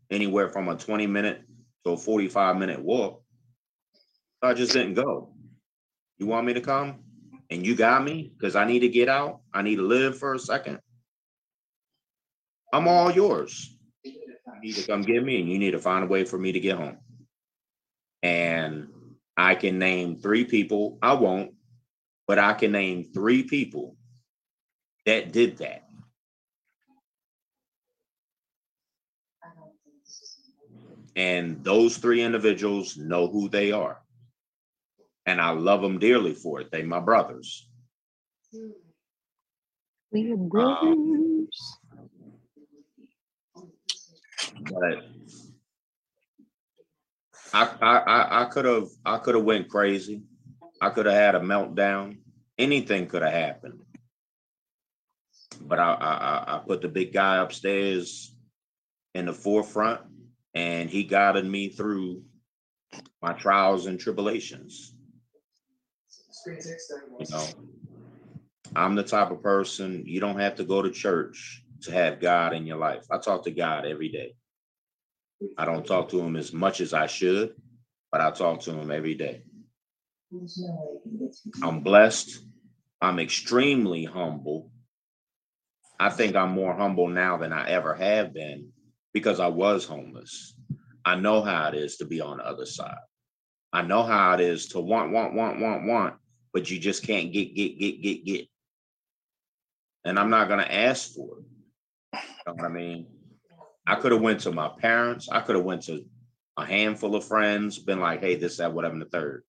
[0.10, 1.42] anywhere from a 20 minute
[1.86, 3.22] to a 45 minute walk.
[4.42, 5.34] I just didn't go.
[6.18, 7.00] You want me to come?
[7.50, 9.42] And you got me because I need to get out.
[9.54, 10.80] I need to live for a second.
[12.74, 13.75] I'm all yours.
[14.62, 16.52] You need to come get me and you need to find a way for me
[16.52, 16.98] to get home.
[18.24, 18.90] And
[19.38, 20.98] I can name three people.
[21.02, 21.54] I won't,
[22.28, 23.98] but I can name three people
[25.06, 25.84] that did that.
[31.16, 34.02] And those three individuals know who they are.
[35.26, 36.72] And I love them dearly for it.
[36.72, 37.68] They my brothers.
[40.12, 41.78] We are um, brothers.
[44.72, 45.04] But
[47.54, 50.24] I I I, could have I could have went crazy.
[50.82, 52.18] I could have had a meltdown.
[52.58, 53.82] Anything could have happened.
[55.62, 58.36] But I, I I- I put the big guy upstairs
[59.14, 60.02] in the forefront,
[60.54, 62.24] and he guided me through
[63.22, 64.96] my trials and tribulations.
[66.48, 67.48] You know,
[68.76, 72.54] I'm the type of person you don't have to go to church to have God
[72.54, 73.06] in your life.
[73.12, 74.36] I talk to God every day.
[75.58, 77.56] I don't talk to him as much as I should,
[78.12, 79.44] but I talk to him every day.
[81.64, 82.40] I'm blessed.
[83.02, 84.72] I'm extremely humble.
[86.00, 88.70] I think I'm more humble now than I ever have been
[89.14, 90.56] because I was homeless.
[91.06, 92.98] I know how it is to be on the other side.
[93.72, 96.16] I know how it is to want, want, want, want, want,
[96.54, 98.48] but you just can't get, get, get, get, get.
[100.06, 101.46] And I'm not gonna ask for it.
[102.14, 103.08] You know what I mean?
[103.88, 105.30] I could have went to my parents.
[105.30, 106.06] I could have went to
[106.58, 109.44] a handful of friends, been like, hey, this, that, whatever, and the third.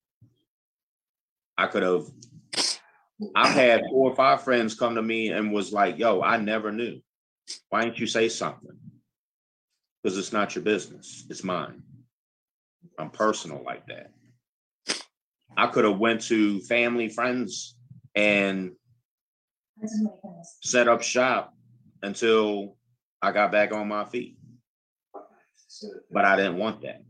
[1.57, 2.07] I could have,
[3.35, 6.71] I've had four or five friends come to me and was like, yo, I never
[6.71, 7.01] knew.
[7.71, 8.77] Why didn't you say something?
[10.03, 11.83] Because it's not your business, it's mine.
[12.99, 14.11] I'm personal like that.
[15.57, 17.77] I could have went to family, friends,
[18.15, 18.73] and
[20.63, 21.55] set up shop
[22.03, 22.76] until
[23.27, 24.37] I got back on my feet.
[26.13, 27.03] But I didn't want that.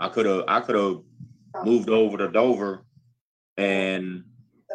[0.00, 1.00] I could have, I could have
[1.62, 2.86] moved over to Dover
[3.58, 4.24] and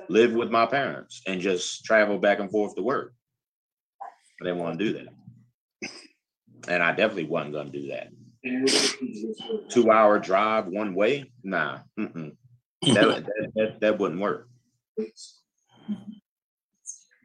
[0.09, 3.15] lived with my parents and just travel back and forth to work.
[4.39, 5.89] I didn't want to do that.
[6.67, 8.09] And I definitely wasn't gonna do that.
[9.69, 11.31] Two hour drive one way?
[11.43, 12.35] Nah, mm-mm.
[12.83, 12.93] That,
[13.25, 14.47] that, that, that wouldn't work.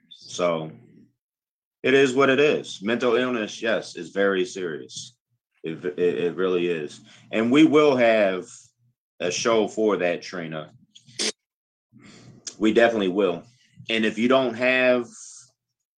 [0.08, 0.70] So
[1.82, 2.80] it is what it is.
[2.82, 5.14] Mental illness, yes, is very serious.
[5.62, 7.00] It, it, it really is.
[7.32, 8.44] And we will have
[9.20, 10.72] a show for that, Trina.
[12.58, 13.44] We definitely will.
[13.90, 15.06] And if you don't have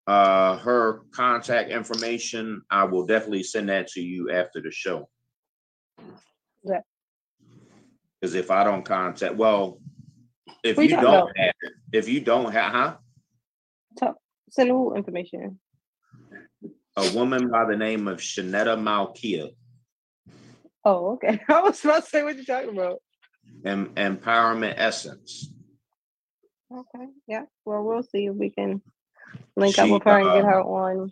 [0.08, 5.10] uh, her contact information, I will definitely send that to you after the show.
[6.64, 6.82] Yeah.
[8.20, 9.80] Because if I don't contact, well,
[10.64, 14.14] if Who you talking don't have it, if you don't have, huh?
[14.52, 15.60] Send who information.
[17.00, 19.52] A woman by the name of Shanetta Malkia,
[20.84, 21.40] Oh, okay.
[21.50, 23.00] I was about to say what you're talking about.
[23.66, 25.50] em- Empowerment Essence.
[26.74, 27.44] Okay, yeah.
[27.64, 28.82] Well, we'll see if we can
[29.56, 31.12] link up with her and get uh, her on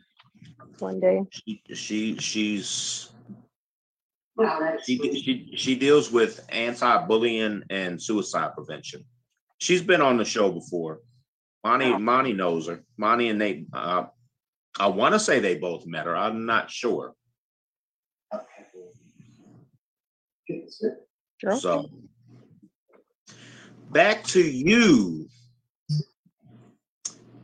[0.80, 1.22] one day.
[1.32, 3.10] She, she she's
[4.84, 9.04] she, she she deals with anti-bullying and suicide prevention.
[9.58, 11.00] She's been on the show before.
[11.64, 12.84] Monty Monty knows her.
[12.98, 13.68] Monty and Nate.
[13.74, 14.06] Uh,
[14.80, 16.16] I want to say they both met her.
[16.16, 17.14] I'm not sure.
[21.40, 21.58] Sure.
[21.58, 21.90] So,
[23.92, 25.28] back to you,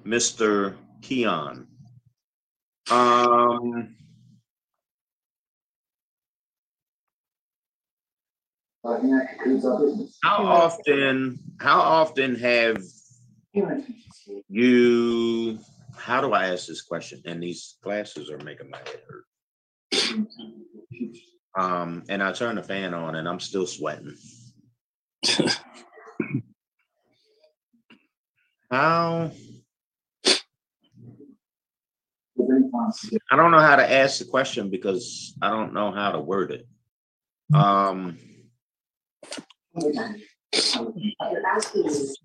[0.06, 0.76] Mr.
[1.02, 1.68] Keon.
[2.92, 3.96] Um,
[10.24, 12.84] how often, how often have
[14.50, 15.60] you,
[15.96, 17.22] how do I ask this question?
[17.26, 19.26] And these glasses are making my head hurt.
[21.56, 24.16] Um, and I turn the fan on and I'm still sweating.
[28.72, 29.32] How?
[33.32, 36.52] I don't know how to ask the question because I don't know how to word
[36.52, 36.68] it.
[37.54, 38.18] Um,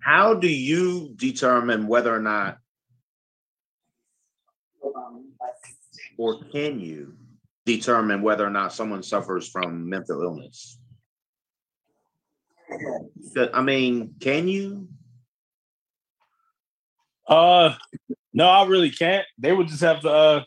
[0.00, 2.58] how do you determine whether or not,
[6.18, 7.14] or can you
[7.64, 10.78] determine whether or not someone suffers from mental illness?
[13.54, 14.88] I mean, can you?
[17.26, 17.74] Uh,
[18.34, 19.26] no, I really can't.
[19.38, 20.10] They would just have to.
[20.10, 20.44] uh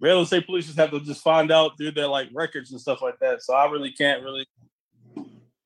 [0.00, 3.02] Real estate police just have to just find out through their like records and stuff
[3.02, 3.42] like that.
[3.42, 4.46] So I really can't really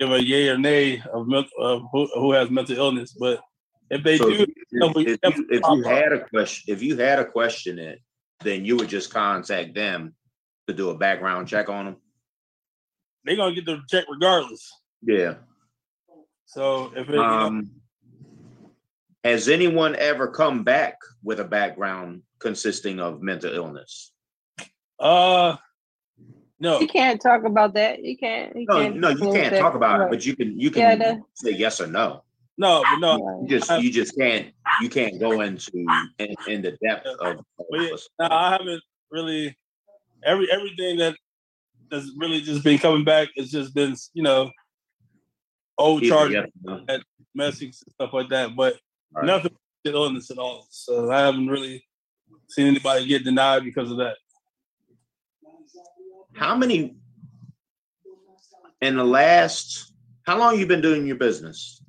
[0.01, 3.13] give a yay or nay of, of who, who has mental illness.
[3.13, 3.43] But
[3.91, 6.83] if they So do, if, no, we if you, if you had a question, if
[6.83, 8.01] you had a question it,
[8.43, 10.15] then you would just contact them
[10.69, 11.97] to do a background check on them.
[13.25, 14.71] they're gonna get the check regardless.
[15.03, 15.35] Yeah.
[16.47, 17.71] So if it, you know, Um,
[19.25, 24.13] has anyone ever come back with a background consisting of mental illness?
[24.99, 25.57] uh,
[26.61, 28.05] no, You can't talk about that.
[28.05, 28.55] You can't.
[28.57, 29.59] You No, can't no, you can't that.
[29.61, 32.25] talk about it, but you can you Yeah, can the- say yes or no.
[32.63, 33.41] No, but no.
[33.43, 35.71] You just you just can't you can't go into
[36.19, 37.89] in, in the depth of, of yeah,
[38.21, 39.57] no, I haven't really.
[40.25, 41.17] Every everything that
[41.91, 44.51] that's really just been coming back has just been you know
[45.79, 46.85] old charges, no.
[47.35, 48.55] messages, and stuff like that.
[48.57, 48.77] But
[49.15, 49.27] Right.
[49.27, 49.53] nothing
[49.95, 50.67] on this at all.
[50.71, 51.85] So I haven't really
[52.49, 54.17] seen anybody get denied because of that.
[56.35, 56.97] How many
[58.81, 59.93] in the last
[60.25, 61.82] how long you been doing your business?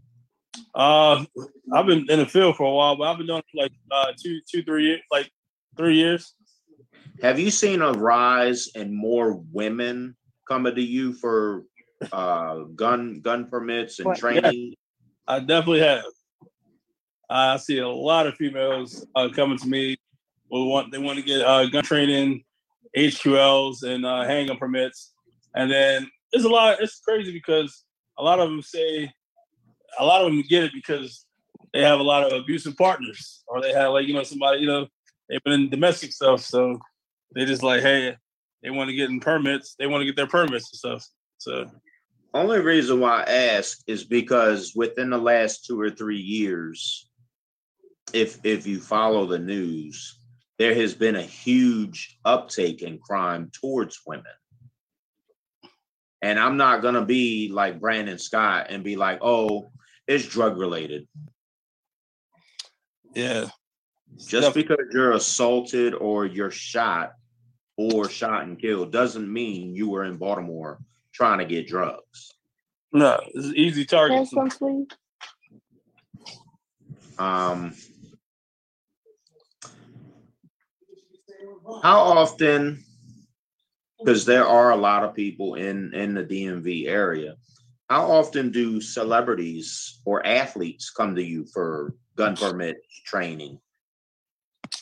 [0.76, 1.24] Uh,
[1.74, 3.72] I've been in the field for a while, but I've been doing it for like
[3.92, 5.30] uh, two, two, three years, like
[5.78, 6.34] three years.
[7.22, 10.16] Have you seen a rise in more women
[10.48, 11.64] coming to you for
[12.12, 14.74] uh gun gun permits and What- training?
[15.28, 16.04] I definitely have.
[17.30, 19.96] I see a lot of females uh, coming to me.
[20.52, 22.44] Will want they want to get uh, gun training,
[22.98, 25.14] HQLs, and uh, handgun permits,
[25.56, 26.82] and then it's a lot.
[26.82, 27.86] It's crazy because
[28.20, 29.12] a lot of them say,
[30.00, 31.26] a lot of them get it because
[31.74, 34.68] they have a lot of abusive partners, or they have like you know somebody you
[34.68, 34.88] know
[35.30, 36.80] they've been in domestic stuff, so
[37.36, 38.16] they just like hey
[38.64, 41.06] they want to get in permits, they want to get their permits and stuff.
[41.38, 41.70] So
[42.34, 47.10] Only reason why I ask is because within the last two or three years,
[48.14, 50.18] if if you follow the news,
[50.60, 54.26] there has been a huge uptake in crime towards women.
[56.22, 59.72] And I'm not gonna be like Brandon Scott and be like, oh,
[60.08, 61.08] it's drug related.
[63.16, 63.46] yeah,
[64.18, 67.14] Just because you're assaulted or you're shot
[67.78, 70.80] or shot and killed doesn't mean you were in Baltimore
[71.14, 72.34] trying to get drugs.
[72.92, 74.18] no, it's an easy target.
[74.20, 74.88] Have some, please.
[77.18, 77.74] Um,
[81.82, 82.84] how often,
[84.00, 87.36] because there are a lot of people in, in the DMV area,
[87.90, 93.60] how often do celebrities or athletes come to you for gun permit training?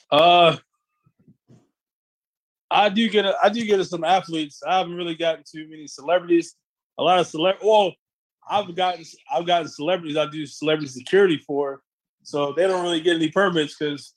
[0.10, 0.58] Uh,
[2.70, 4.62] I do get a, I do get some athletes.
[4.66, 6.56] I haven't really gotten too many celebrities.
[6.98, 7.58] A lot of celeb.
[7.64, 7.94] Well,
[8.50, 10.18] I've gotten I've gotten celebrities.
[10.18, 11.82] I do celebrity security for,
[12.24, 14.14] so they don't really get any permits because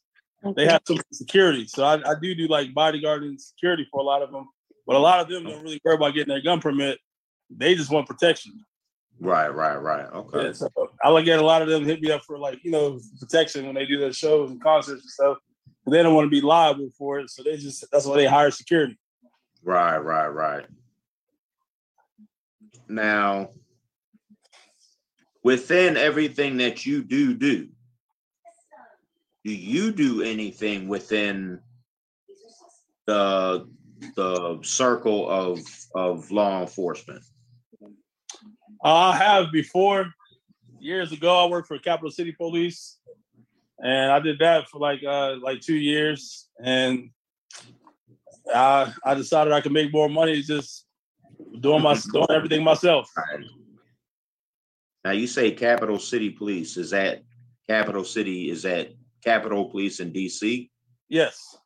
[0.56, 1.66] they have some security.
[1.66, 4.48] So I, I do do like bodyguard and security for a lot of them.
[4.86, 6.98] But a lot of them don't really care about getting their gun permit.
[7.50, 8.64] They just want protection.
[9.20, 10.06] Right, right, right.
[10.12, 10.46] Okay.
[10.46, 10.68] Yeah, so
[11.02, 13.66] I like get a lot of them hit me up for like you know protection
[13.66, 15.38] when they do their shows and concerts and stuff.
[15.90, 18.50] They don't want to be liable for it, so they just that's why they hire
[18.50, 18.98] security.
[19.62, 20.66] Right, right, right.
[22.88, 23.50] Now,
[25.42, 27.68] within everything that you do do,
[29.44, 31.60] do you do anything within
[33.06, 33.68] the
[34.16, 35.60] the circle of
[35.94, 37.22] of law enforcement?
[38.84, 40.12] I have before
[40.78, 41.44] years ago.
[41.44, 42.98] I worked for Capital City Police,
[43.82, 47.10] and I did that for like uh like two years, and
[48.54, 50.86] I I decided I could make more money just
[51.60, 53.10] doing my doing everything myself.
[53.16, 53.46] Right.
[55.04, 57.22] Now you say Capital City Police, is that
[57.68, 60.70] Capital City, is that Capitol Police in DC?
[61.08, 61.56] Yes.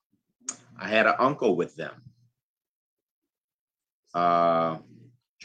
[0.78, 1.94] I had an uncle with them.
[4.14, 4.78] Uh,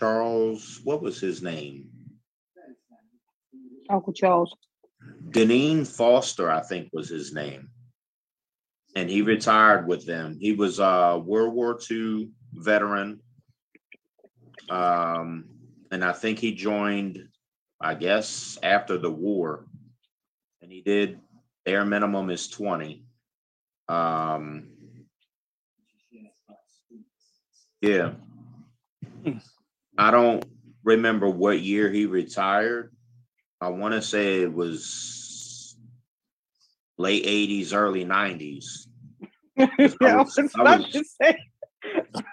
[0.03, 1.87] Charles, what was his name?
[3.89, 4.53] Uncle Charles.
[5.29, 7.69] Deneen Foster, I think was his name.
[8.97, 10.35] And he retired with them.
[10.37, 13.21] He was a World War II veteran.
[14.69, 15.45] Um,
[15.89, 17.29] and I think he joined,
[17.79, 19.67] I guess, after the war.
[20.61, 21.17] And he did
[21.65, 23.05] their minimum is 20.
[23.87, 24.67] Um,
[27.79, 28.11] yeah.
[29.97, 30.43] I don't
[30.83, 32.91] remember what year he retired.
[33.61, 35.77] I want to say it was
[36.97, 38.87] late 80s, early 90s.
[39.55, 41.37] yeah, I was- was I about was- to say.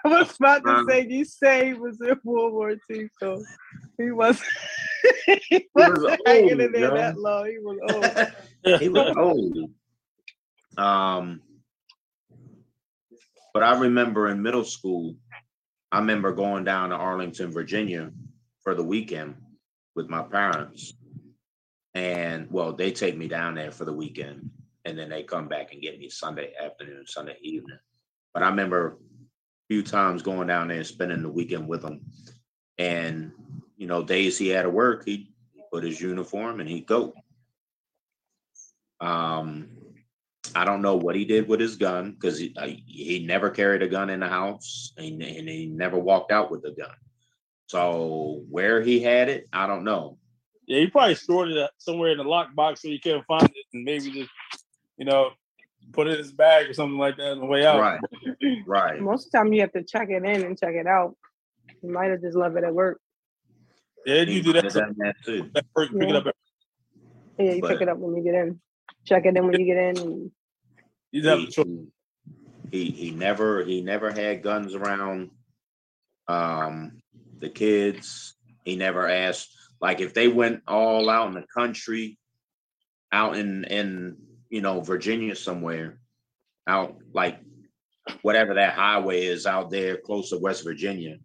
[0.05, 3.43] I was about to Um, say you say he was in World War II, so
[3.97, 4.41] he was.
[5.49, 6.95] he was wasn't hanging old, in there yo.
[6.95, 7.47] that long.
[7.47, 7.77] He was
[8.63, 8.79] old.
[8.81, 9.57] he was old.
[10.77, 11.41] Um,
[13.53, 15.15] but I remember in middle school,
[15.91, 18.11] I remember going down to Arlington, Virginia
[18.63, 19.35] for the weekend
[19.95, 20.93] with my parents.
[21.93, 24.49] And well, they take me down there for the weekend
[24.85, 27.79] and then they come back and get me Sunday afternoon, Sunday evening.
[28.33, 28.93] But I remember a
[29.69, 32.01] few times going down there and spending the weekend with them.
[32.77, 33.33] And,
[33.77, 35.27] you know, days he had to work, he'd
[35.71, 37.13] put his uniform and he'd go.
[39.01, 39.69] Um,
[40.55, 43.81] I don't know what he did with his gun because he, uh, he never carried
[43.81, 46.95] a gun in the house and, and he never walked out with a gun.
[47.67, 50.17] So where he had it, I don't know.
[50.67, 53.83] Yeah, he probably stored it somewhere in the lockbox so you couldn't find it, and
[53.83, 54.29] maybe just,
[54.97, 55.31] you know,
[55.91, 57.79] put it in his bag or something like that on the way out.
[57.79, 57.99] Right,
[58.65, 59.01] right.
[59.01, 61.15] Most of the time, you have to check it in and check it out.
[61.81, 63.01] You might have just left it at work.
[64.05, 64.63] Yeah, you do that.
[64.63, 65.49] have that too.
[65.53, 66.17] that pick it Yeah.
[66.17, 66.35] up.
[67.39, 68.61] Yeah, you But- pick it up when you get in.
[69.05, 70.31] Check it in when you get in.
[71.11, 71.67] You have He, choice.
[72.71, 75.31] he he never he never had guns around
[76.27, 77.01] um
[77.39, 78.35] the kids.
[78.65, 79.49] He never asked
[79.81, 82.17] like if they went all out in the country,
[83.11, 84.17] out in in
[84.49, 85.99] you know Virginia somewhere,
[86.67, 87.39] out like
[88.21, 91.17] whatever that highway is out there close to West Virginia.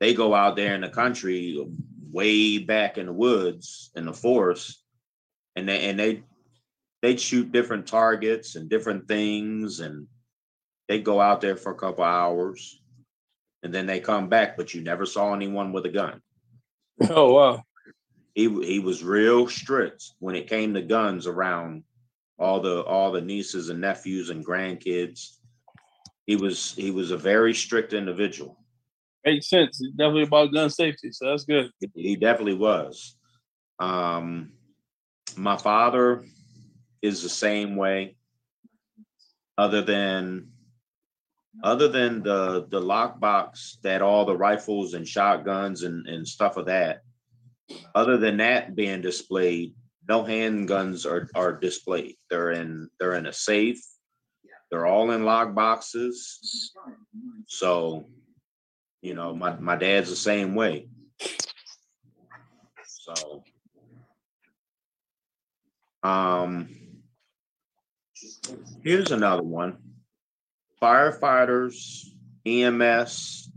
[0.00, 1.58] They go out there in the country,
[2.12, 4.80] way back in the woods in the forest,
[5.56, 6.22] and they and they
[7.02, 10.06] they'd shoot different targets and different things and
[10.88, 12.80] they'd go out there for a couple hours
[13.62, 16.20] and then they come back but you never saw anyone with a gun
[17.10, 17.62] Oh wow.
[18.34, 21.84] he he was real strict when it came to guns around
[22.38, 25.36] all the all the nieces and nephews and grandkids
[26.26, 28.56] he was he was a very strict individual
[29.24, 29.80] Makes sense.
[29.82, 31.70] It's definitely about gun safety, so that's good.
[31.94, 33.16] he definitely was
[33.80, 34.52] um
[35.36, 36.24] my father
[37.02, 38.16] is the same way
[39.56, 40.48] other than
[41.64, 46.66] other than the the lockbox that all the rifles and shotguns and and stuff of
[46.66, 47.02] that.
[47.94, 49.74] Other than that being displayed
[50.08, 52.16] no handguns are are displayed.
[52.30, 53.84] They're in they're in a safe.
[54.70, 56.72] They're all in lock boxes.
[57.46, 58.06] So
[59.02, 60.88] you know my my dad's the same way.
[62.86, 63.44] So
[66.02, 66.77] um
[68.82, 69.76] here's another one
[70.80, 72.04] firefighters
[72.46, 73.50] ems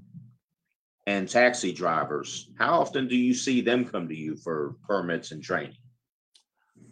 [1.08, 5.44] and taxi drivers how often do you see them come to you for permits and
[5.44, 5.76] training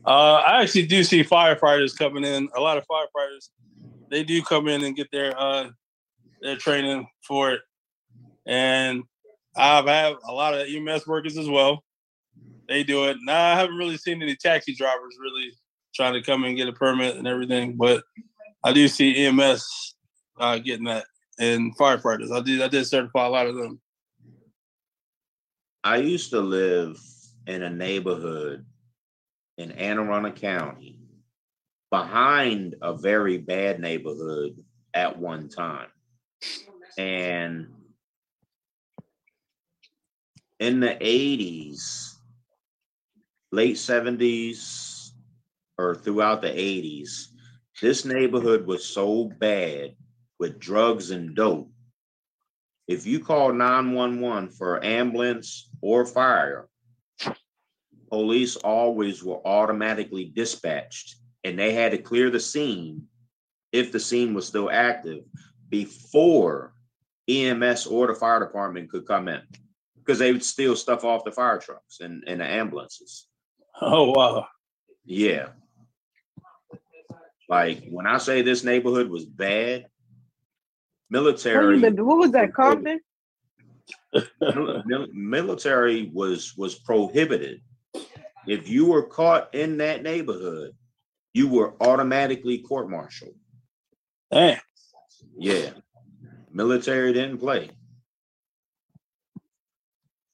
[0.06, 2.48] Uh, I actually do see firefighters coming in.
[2.56, 3.50] A lot of firefighters,
[4.10, 5.70] they do come in and get their uh
[6.42, 7.62] their training for it.
[8.46, 9.04] And
[9.58, 11.84] I've had a lot of EMS workers as well.
[12.70, 13.18] They do it.
[13.24, 15.52] Now I haven't really seen any taxi drivers really
[16.00, 18.06] trying to come and get a permit and everything, but
[18.64, 19.96] I do see EMS
[20.40, 21.06] uh, getting that
[21.40, 22.32] and firefighters.
[22.32, 23.82] I did I did certify a lot of them.
[25.84, 26.98] I used to live
[27.48, 28.66] in a neighborhood
[29.58, 30.98] in Anne Arundel County
[31.92, 34.56] behind a very bad neighborhood
[34.94, 35.90] at one time.
[36.98, 37.68] And
[40.62, 42.14] in the 80s,
[43.52, 44.89] late 70s,
[45.80, 47.28] or throughout the 80s,
[47.82, 49.96] this neighborhood was so bad
[50.38, 51.72] with drugs and dope
[52.90, 56.68] if you call 911 for ambulance or fire,
[58.10, 63.04] police always were automatically dispatched and they had to clear the scene
[63.72, 65.24] if the scene was still active
[65.70, 66.74] before
[67.28, 69.42] EMS or the fire department could come in
[70.00, 73.28] because they would steal stuff off the fire trucks and, and the ambulances.
[73.80, 74.48] Oh wow.
[75.06, 75.50] Yeah.
[77.50, 79.88] Like when I say this neighborhood was bad,
[81.10, 81.80] military.
[81.82, 83.00] What was that, Compton?
[84.40, 87.62] mil- mil- military was was prohibited.
[88.48, 90.72] If you were caught in that neighborhood,
[91.34, 93.36] you were automatically court-martialed.
[94.32, 94.60] Damn.
[95.38, 95.72] Yeah,
[96.52, 97.72] military didn't play.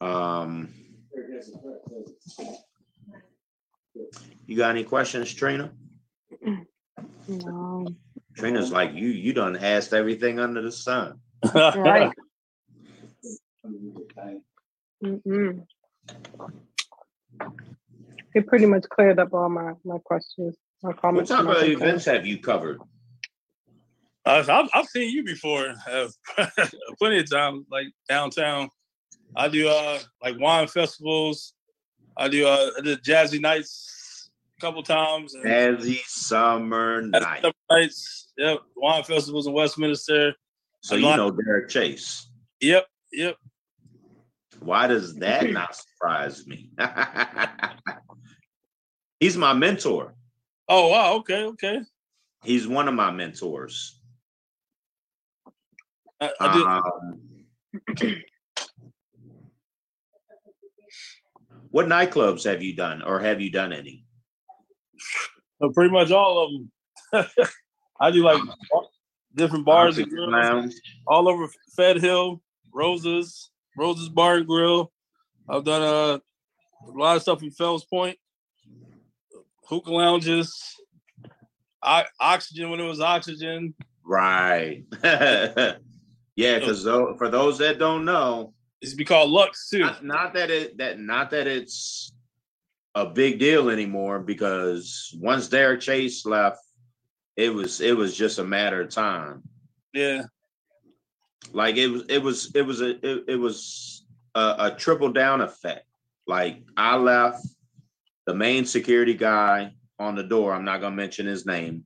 [0.01, 0.69] Um,
[4.45, 5.71] you got any questions, Trina?
[7.27, 7.87] No.
[8.35, 9.07] Trina's like you.
[9.07, 11.19] You done asked everything under the sun.
[11.53, 12.11] Right.
[15.03, 15.65] Mm-mm.
[18.33, 21.29] It pretty much cleared up all my, my questions, my comments.
[21.29, 21.59] What comments.
[21.59, 22.79] type and of events have you covered?
[24.25, 26.07] Uh, I've, I've seen you before, uh,
[26.99, 28.69] plenty of times, like downtown.
[29.35, 31.53] I do uh like wine festivals.
[32.17, 33.94] I do uh I did jazzy nights
[34.57, 35.35] a couple times.
[35.43, 37.41] Jazzy summer night.
[37.41, 38.31] Summer nights.
[38.37, 40.33] Yep, wine festivals in Westminster.
[40.81, 42.27] So you know Derek Chase.
[42.61, 43.37] Yep, yep.
[44.59, 46.69] Why does that not surprise me?
[49.19, 50.13] He's my mentor.
[50.67, 51.81] Oh wow, okay, okay.
[52.43, 53.99] He's one of my mentors.
[56.19, 56.81] I, I.
[56.81, 57.21] Um,
[61.71, 64.04] what nightclubs have you done, or have you done any?
[65.73, 67.27] Pretty much all of them.
[67.99, 68.41] I do like
[69.35, 70.73] different bars and grills Lounge.
[71.07, 72.41] all over Fed Hill,
[72.73, 74.91] Roses, Roses Bar and Grill.
[75.49, 76.19] I've done uh,
[76.87, 78.17] a lot of stuff in Fells Point,
[79.67, 80.53] hookah lounges,
[81.83, 83.73] o- oxygen when it was oxygen.
[84.03, 84.83] Right.
[85.03, 89.79] yeah, because for those that don't know, It's be called Lux too.
[89.79, 92.11] not, not that it that not that it's
[92.95, 96.59] a big deal anymore because once Derek Chase left,
[97.35, 99.43] it was it was just a matter of time.
[99.93, 100.23] Yeah,
[101.51, 105.41] Like it was it was it was a it, it was a, a triple down
[105.41, 105.85] effect.
[106.25, 107.45] Like I left
[108.25, 110.53] the main security guy on the door.
[110.53, 111.85] I'm not gonna mention his name,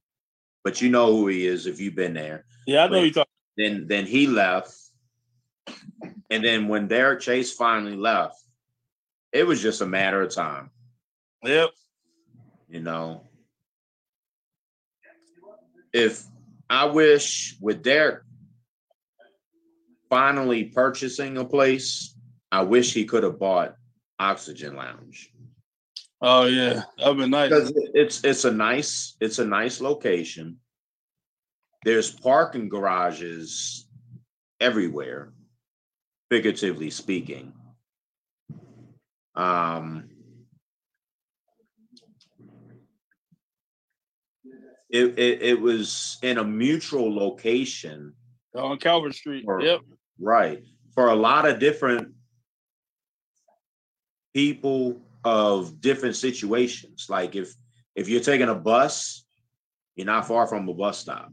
[0.64, 2.45] but you know who he is if you've been there.
[2.68, 3.28] yeah, I know you talk.
[3.57, 4.74] Then then he left.
[6.32, 8.36] And then when Derek Chase finally left,
[9.32, 10.70] it was just a matter of time,
[11.44, 11.70] Yep.
[12.68, 13.24] you know.
[15.94, 16.24] If
[16.70, 18.24] I wish with Derek
[20.10, 22.16] finally purchasing a place,
[22.52, 23.76] I wish he could have bought
[24.20, 25.32] Oxygen Lounge.
[26.22, 27.50] Oh yeah, that'd been nice.
[27.50, 30.58] Because it's it's a nice it's a nice location.
[31.86, 33.88] There's parking garages
[34.60, 35.32] everywhere,
[36.30, 37.54] figuratively speaking.
[39.36, 40.10] Um,
[44.90, 48.14] it, it it was in a mutual location,
[48.56, 49.46] On Calvert Street.
[49.48, 49.82] Or- Yep.
[50.20, 50.64] right?
[50.96, 52.14] For a lot of different
[54.34, 57.08] people of different situations.
[57.10, 57.54] Like if
[57.96, 59.26] if you're taking a bus,
[59.96, 61.32] you're not far from a bus stop.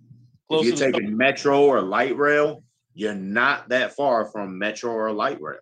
[0.49, 2.63] Close if you're taking metro or light rail,
[2.95, 5.59] you're not that far from metro or light rail.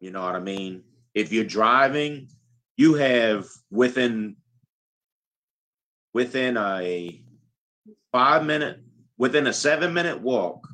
[0.00, 0.82] You know what I mean?
[1.14, 2.28] If you're driving,
[2.76, 4.36] you have within
[6.16, 7.20] within a
[8.10, 8.80] five minute,
[9.18, 10.66] within a seven minute walk,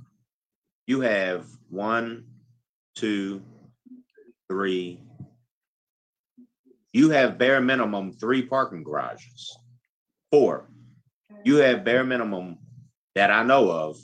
[0.86, 2.24] you have one,
[2.94, 3.42] two,
[4.48, 5.00] three.
[6.92, 9.58] You have bare minimum three parking garages.
[10.30, 10.70] Four.
[11.44, 12.58] You have bare minimum
[13.16, 13.96] that I know of,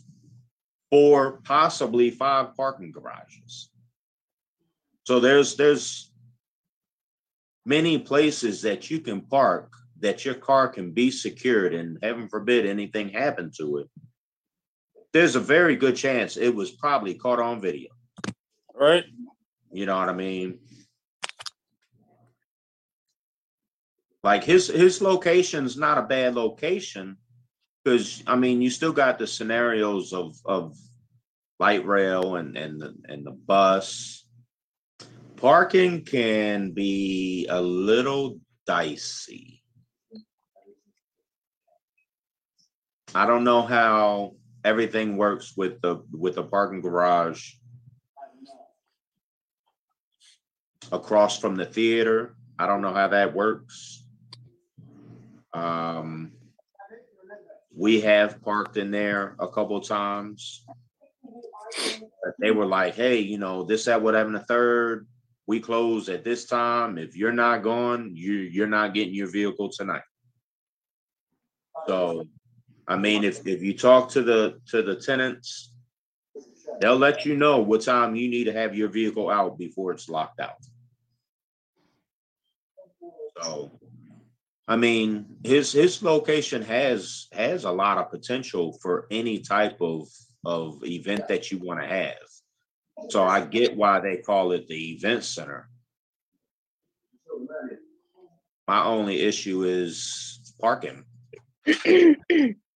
[0.91, 3.71] four, possibly five parking garages.
[5.05, 6.11] So there's there's
[7.65, 9.71] many places that you can park
[10.01, 13.89] that your car can be secured and heaven forbid anything happened to it.
[15.13, 17.91] There's a very good chance it was probably caught on video.
[18.75, 19.05] Right.
[19.73, 20.61] You know what I mean?
[24.23, 27.17] Like his his location's not a bad location
[27.83, 30.77] because I mean you still got the scenarios of of
[31.59, 34.25] light rail and and the, and the bus.
[35.37, 39.63] Parking can be a little dicey.
[43.15, 44.35] I don't know how
[44.65, 47.53] everything works with the with the parking garage
[50.93, 52.35] across from the theater.
[52.59, 54.05] I don't know how that works.
[55.55, 56.33] Um,
[57.75, 60.65] we have parked in there a couple times.
[62.41, 65.07] they were like, hey, you know, this, that, whatever, and the third,
[65.47, 66.99] we close at this time.
[66.99, 70.03] If you're not going, you you're not getting your vehicle tonight.
[71.87, 72.27] So,
[72.89, 75.75] I mean, if if you talk to the to the tenants,
[76.81, 80.09] they'll let you know what time you need to have your vehicle out before it's
[80.09, 80.57] locked out.
[83.43, 83.79] So,
[84.67, 90.09] I mean, his his location has has a lot of potential for any type of
[90.47, 92.17] of event that you want to have.
[93.11, 95.69] So I get why they call it the event center.
[98.67, 101.05] My only issue is parking.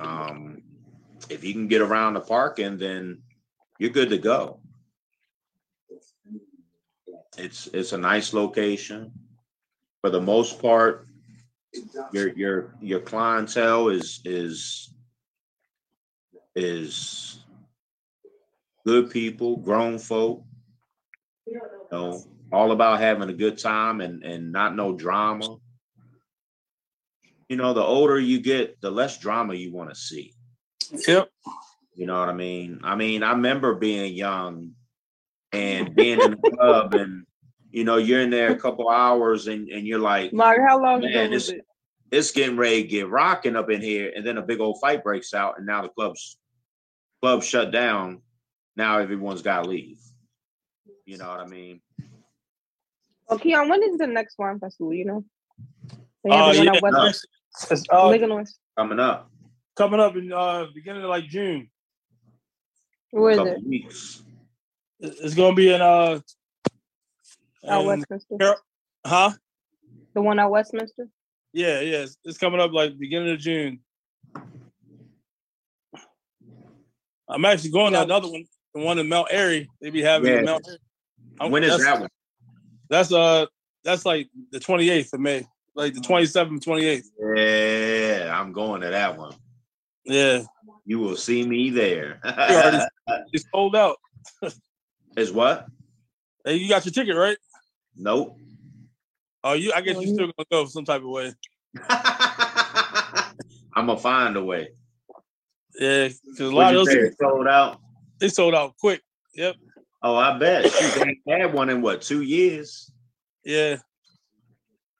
[0.00, 0.62] um,
[1.28, 3.22] if you can get around the parking, then
[3.78, 4.60] you're good to go.
[7.38, 9.12] It's it's a nice location.
[10.00, 11.06] For the most part,
[12.12, 14.92] your your your clientele is is
[16.54, 17.44] is
[18.86, 20.44] good people, grown folk.
[21.46, 22.22] You know,
[22.52, 25.56] all about having a good time and and not no drama.
[27.52, 30.32] You know, the older you get, the less drama you want to see.
[31.06, 31.28] Yep.
[31.94, 32.80] You know what I mean?
[32.82, 34.70] I mean, I remember being young
[35.52, 37.26] and being in the club and
[37.70, 41.04] you know, you're in there a couple hours and, and you're like, Mark, how long
[41.04, 41.66] ago Man, was this- it?
[42.10, 45.04] it's getting ready to get rocking up in here, and then a big old fight
[45.04, 46.38] breaks out, and now the club's
[47.20, 48.22] club shut down.
[48.76, 49.98] Now everyone's got to leave.
[51.04, 51.82] You know what I mean?
[53.28, 54.94] Oh, Keon, when is the next wine festival?
[54.94, 55.24] You know?
[56.24, 57.12] They Oh, have the one yeah, no.
[57.60, 58.50] West- It's, uh, Ligonous.
[58.76, 59.30] Coming up,
[59.76, 61.68] coming up in uh beginning of like June.
[63.10, 63.66] Where is it?
[63.66, 64.22] weeks.
[65.00, 66.20] It's gonna be in uh
[67.68, 68.36] Out in- Westminster.
[68.40, 68.56] Carol-
[69.06, 69.30] huh?
[70.14, 71.08] The one at Westminster.
[71.52, 71.98] Yeah, yeah.
[71.98, 73.80] It's, it's coming up like beginning of June.
[77.28, 78.00] I'm actually going Yeah.
[78.00, 78.44] to another one,
[78.74, 79.68] the one in Mount Airy.
[79.80, 80.38] They be having Yeah.
[80.40, 80.78] in Mount Airy.
[81.40, 82.10] I'm- When is that one?
[82.88, 83.46] That's uh
[83.84, 85.46] that's like the 28th of May.
[85.74, 87.04] Like the 27th, 28th.
[87.36, 89.34] Yeah, I'm going to that one.
[90.04, 90.42] Yeah.
[90.84, 92.20] You will see me there.
[92.24, 92.84] already-
[93.32, 93.96] It's sold out.
[95.16, 95.66] is what?
[96.44, 97.36] Hey, you got your ticket, right?
[97.96, 98.36] Nope.
[99.44, 101.32] Oh, you I guess you you- still gonna go some type of way.
[103.74, 104.68] I'm gonna find a way.
[105.78, 107.10] Yeah, because a lot of those say?
[107.20, 107.80] Sold out.
[108.18, 109.00] they sold out quick.
[109.34, 109.56] Yep.
[110.02, 110.70] Oh, I bet.
[110.70, 112.90] Shoot, they ain't had one in what two years?
[113.44, 113.76] Yeah.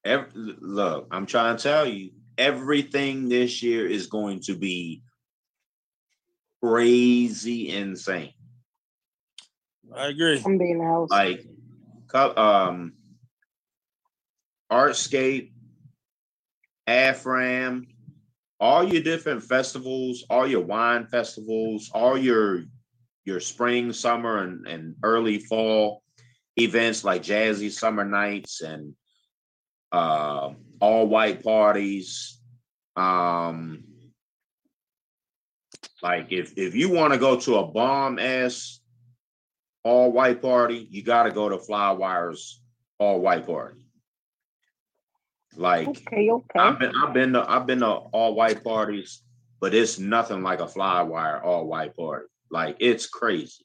[0.05, 5.03] Every, look, I'm trying to tell you, everything this year is going to be
[6.63, 8.33] crazy insane.
[9.95, 10.43] I agree.
[10.45, 11.11] I'm being the house.
[11.11, 11.45] Like,
[12.15, 12.95] um,
[14.71, 15.53] Artscape,
[16.89, 17.87] AFRAM,
[18.59, 22.65] all your different festivals, all your wine festivals, all your
[23.25, 26.03] your spring, summer, and, and early fall
[26.57, 28.95] events like Jazzy Summer Nights and
[29.93, 32.41] uh, all white parties.
[32.97, 33.85] Um,
[36.03, 38.81] like if if you want to go to a bomb ass
[39.85, 42.55] all white party, you got to go to Flywires
[42.99, 43.87] all white party.
[45.55, 46.59] Like okay, okay.
[46.59, 49.23] I've been I've been to I've been to all white parties,
[49.61, 52.27] but it's nothing like a Flywire all white party.
[52.51, 53.65] Like it's crazy.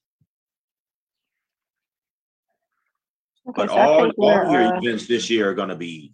[3.36, 6.13] Okay, But so all, all your uh, events this year are going to be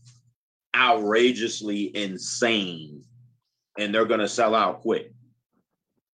[0.76, 3.04] outrageously insane,
[3.78, 5.12] and they're going to sell out quick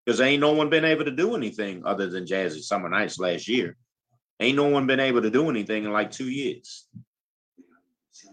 [0.05, 3.47] because ain't no one been able to do anything other than Jazzy Summer Nights last
[3.47, 3.77] year.
[4.39, 6.87] Ain't no one been able to do anything in like two years.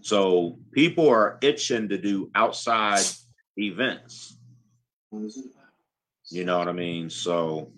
[0.02, 3.04] So people are itching to do outside
[3.56, 4.38] events.
[6.30, 7.10] You know what I mean?
[7.10, 7.72] So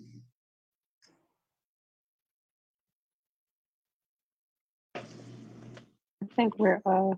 [6.39, 7.11] think we're uh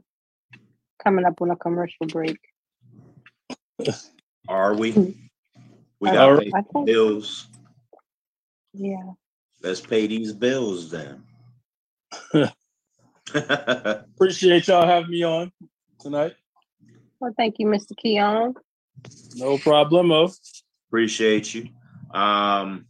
[1.03, 2.39] coming up on a commercial break.
[4.47, 4.91] are we?
[5.99, 7.47] We Uh, got to pay think, bills.
[8.74, 9.11] yeah.
[9.61, 11.24] Let's pay these bills then.
[13.36, 15.51] Appreciate y'all having me on
[15.99, 16.34] tonight.
[17.19, 17.95] Well, thank you, Mr.
[17.95, 18.55] Keon.
[19.36, 20.36] No problemo.
[20.89, 21.69] Appreciate you.
[22.11, 22.88] Um,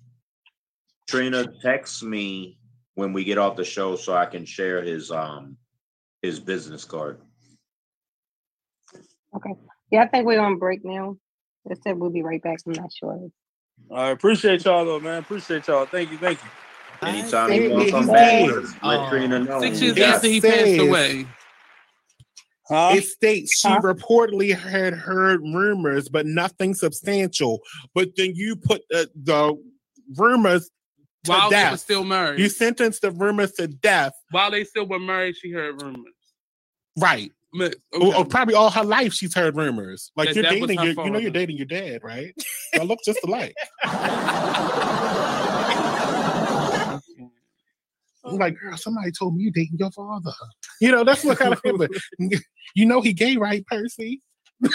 [1.10, 2.58] Trina, text me
[2.96, 5.58] when we get off the show so I can share his um
[6.22, 7.20] his business card.
[9.36, 9.56] Okay.
[9.92, 11.18] Yeah, I think we're on break now.
[11.66, 12.60] They said we'll be right back.
[12.66, 13.30] I'm not sure.
[13.92, 15.20] I appreciate y'all though, man.
[15.20, 15.86] Appreciate y'all.
[15.86, 16.50] Thank you, thank you.
[17.08, 18.50] Anytime you want to come back, dead.
[18.50, 19.60] just let Trina know.
[19.60, 21.26] Six years after he passed away.
[22.70, 22.94] Huh?
[22.96, 23.82] It states she Huh?
[23.82, 27.60] reportedly had heard rumors, but nothing substantial.
[27.94, 29.62] But then you put the, the
[30.16, 30.70] rumors
[31.26, 32.40] to while they were still married.
[32.40, 34.14] You sentenced the rumors to death.
[34.32, 36.14] while they still were married, she heard rumors.
[36.98, 37.32] Right.
[37.54, 40.12] Ma- Or, or probably all her life she's heard rumors.
[40.16, 42.34] Like That- you're that dating her your, you know you're dating your dad, right?
[42.74, 43.56] Y'all look just alike.
[48.24, 50.32] I'm like, girl, somebody told me you dating your father.
[50.80, 51.90] You know, that's what kind of but
[52.76, 54.22] you know he gay, right, Percy?
[54.60, 54.70] Why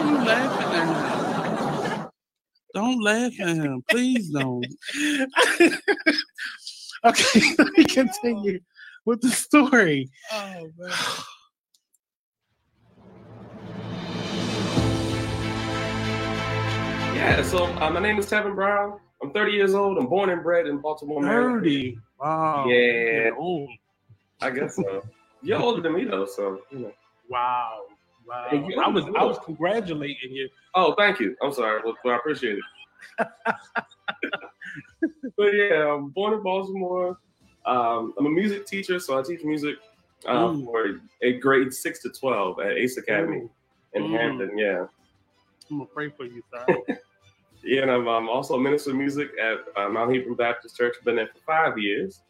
[0.00, 1.79] are you laughing at him?
[2.74, 3.82] Don't laugh at him.
[3.90, 4.66] Please don't.
[7.04, 8.60] okay, let me continue
[9.04, 10.08] with the story.
[10.32, 10.92] Oh man.
[17.16, 18.98] Yeah, so uh, my name is Tevin Brown.
[19.22, 19.98] I'm 30 years old.
[19.98, 21.60] I'm born and bred in Baltimore, Maryland.
[21.60, 21.98] 30.
[22.20, 22.66] Wow.
[22.68, 23.30] Yeah.
[23.36, 23.68] Old.
[24.40, 25.02] I guess so.
[25.42, 26.92] You're older than me though, so you know.
[27.28, 27.82] Wow.
[28.30, 28.46] Wow.
[28.52, 30.48] You- I was I was congratulating you.
[30.74, 31.36] Oh, thank you.
[31.42, 31.80] I'm sorry.
[31.84, 32.64] Well, I appreciate it.
[35.36, 37.18] but yeah, I'm born in Baltimore.
[37.66, 39.76] Um, I'm a music teacher, so I teach music
[40.26, 40.64] uh, Mm.
[40.64, 43.48] for a grade six to 12 at Ace Academy
[43.94, 44.10] in Mm.
[44.18, 44.58] Hampton.
[44.58, 44.86] Yeah.
[45.70, 46.96] I'm gonna pray for you, sir.
[47.62, 50.96] Yeah, and I'm, um also a minister of music at uh, Mount Hebron Baptist Church.
[51.04, 52.22] Been there for five years,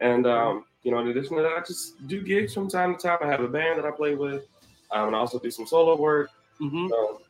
[0.00, 3.00] and um, you know, in addition to that, I just do gigs from time to
[3.00, 3.16] time.
[3.22, 4.46] I have a band that I play with,
[4.92, 6.30] um, and I also do some solo work.
[6.58, 7.20] hmm So,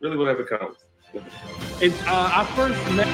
[0.00, 0.76] really, whatever comes.
[1.82, 3.08] And uh, I first met.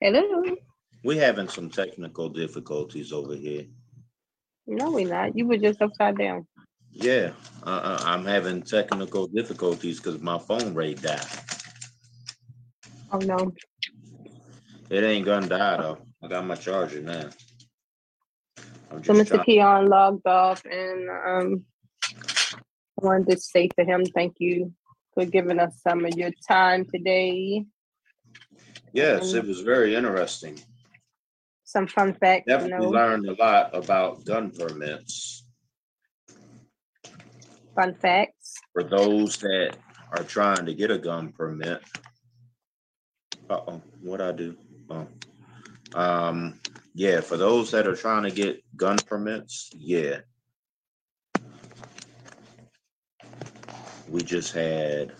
[0.00, 0.42] Hello.
[1.04, 3.66] We're having some technical difficulties over here.
[4.66, 5.36] No, we're not.
[5.36, 6.46] You were just upside down.
[6.90, 7.32] Yeah,
[7.64, 11.20] uh, I'm having technical difficulties because my phone rate died.
[13.12, 13.52] Oh no.
[14.88, 15.98] It ain't gonna die though.
[16.22, 17.28] I got my charger now.
[18.90, 19.28] I'm So Mr.
[19.28, 19.44] trying.
[19.44, 21.64] Keon logged off and um
[23.02, 24.72] I wanted to say to him thank you
[25.14, 27.66] for giving us some of your time today.
[28.92, 30.58] Yes, it was very interesting.
[31.64, 32.92] Some fun facts, you Definitely know.
[32.92, 35.46] learned a lot about gun permits
[37.76, 38.54] Fun facts.
[38.72, 39.76] for those that
[40.16, 41.80] are trying to get a gun permit.
[43.48, 44.56] Uh-oh, what I do?
[44.90, 45.06] Oh.
[45.94, 46.58] Um,
[46.94, 50.18] yeah, for those that are trying to get gun permits, yeah.
[54.08, 55.12] We just had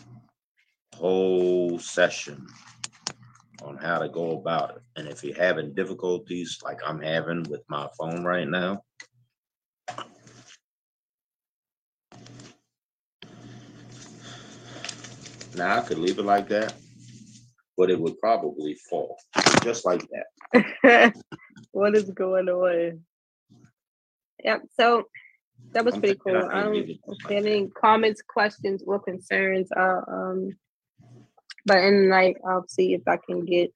[0.96, 2.44] whole session
[3.62, 4.82] on how to go about it.
[4.96, 8.82] And if you're having difficulties like I'm having with my phone right now,
[15.54, 16.74] now I could leave it like that,
[17.76, 19.18] but it would probably fall
[19.62, 21.14] just like that.
[21.72, 23.00] what is going on?
[24.42, 24.62] Yep.
[24.78, 25.04] So
[25.72, 26.36] that was I'm pretty cool.
[26.36, 26.98] I don't if like
[27.30, 29.70] you have any comments, questions, or concerns.
[29.76, 30.56] Uh, um,
[31.66, 33.72] but in the night, I'll see if I can get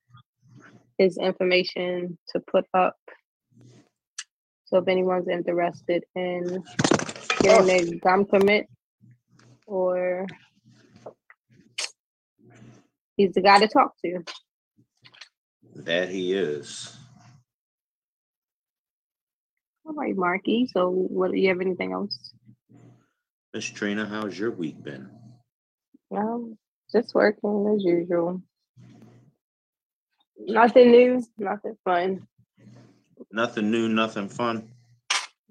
[0.99, 2.97] his information to put up.
[4.67, 6.65] So if anyone's interested in
[7.41, 8.67] getting a gun permit,
[9.67, 10.27] or
[13.17, 14.25] he's the guy to talk to.
[15.77, 16.97] That he is.
[19.87, 20.67] All right, Marky.
[20.73, 22.33] So, what do you have anything else?
[23.53, 25.09] Miss Trina, how's your week been?
[26.11, 26.57] Well,
[26.95, 28.41] just working as usual.
[30.39, 32.27] Nothing new, nothing fun.
[33.33, 34.69] Nothing new, nothing fun.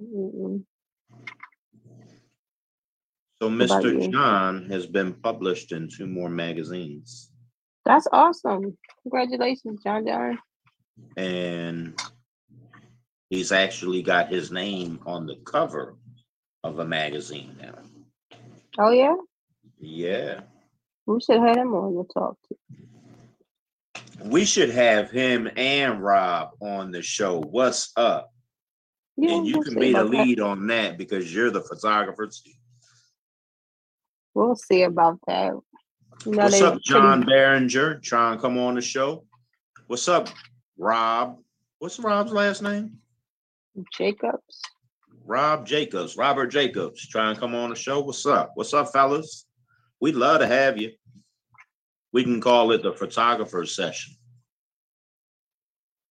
[0.02, 0.64] Mm-mm.
[3.42, 4.10] So Mr.
[4.12, 7.30] John has been published in two more magazines.
[7.84, 8.78] That's awesome.
[9.02, 10.40] Congratulations, John John.
[11.18, 12.00] And
[13.30, 15.98] he's actually got his name on the cover
[16.64, 17.74] of a magazine now.
[18.80, 19.16] Oh yeah,
[19.78, 20.40] Yeah.
[21.06, 22.56] We should have him on to talk to.
[24.26, 27.40] We should have him and Rob on the show.
[27.42, 28.30] What's up?
[29.18, 30.18] Yeah, And you we'll can be the about that.
[30.28, 32.28] lead on that because you're the photographer.
[32.28, 32.52] too.
[34.34, 35.54] We'll see about that.
[36.26, 38.02] You know, What's up, John pretty Behringer?
[38.02, 39.26] Trying to come on the show.
[39.88, 40.30] What's up,
[40.78, 41.38] Rob?
[41.80, 42.98] What's Rob's last name?
[43.96, 44.62] Jacobs.
[45.26, 47.08] Rob Jacobs, Robert Jacobs.
[47.08, 48.00] Trying to come on the show.
[48.02, 48.52] What's up?
[48.56, 49.46] What's up, fellas?
[50.04, 50.92] We'd love to have you.
[52.12, 54.14] We can call it the photographer's session.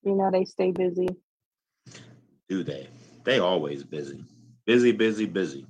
[0.03, 1.09] You know, they stay busy.
[2.49, 2.88] Do they?
[3.24, 4.24] They always busy.
[4.64, 5.66] Busy, busy, busy.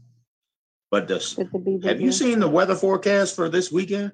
[0.88, 1.88] But the, to be busy.
[1.88, 4.12] have you seen the weather forecast for this weekend?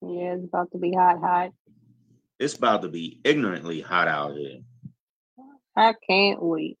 [0.00, 1.50] Yeah, it's about to be hot, hot.
[2.38, 4.60] It's about to be ignorantly hot out here.
[5.76, 6.78] I can't wait.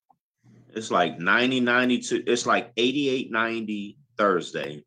[0.74, 2.24] It's like 90, 92.
[2.26, 4.84] It's like 88, 90 Thursday,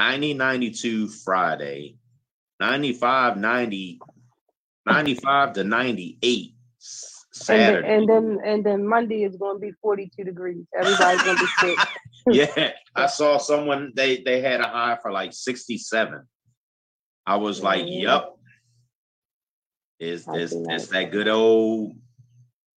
[0.00, 1.96] 90, 92 Friday,
[2.58, 4.00] 95, 90,
[4.86, 7.86] 95 to 98 s- And Saturday.
[7.86, 10.64] then, and then and then Monday is going to be 42 degrees.
[10.74, 11.78] Everybody's going to be sick.
[12.56, 16.22] yeah, I saw someone they they had a high for like 67.
[17.26, 17.84] I was like.
[17.86, 18.36] "Yep."
[19.98, 21.92] It's I it's, that good old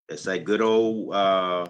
[0.09, 1.67] it's that good old uh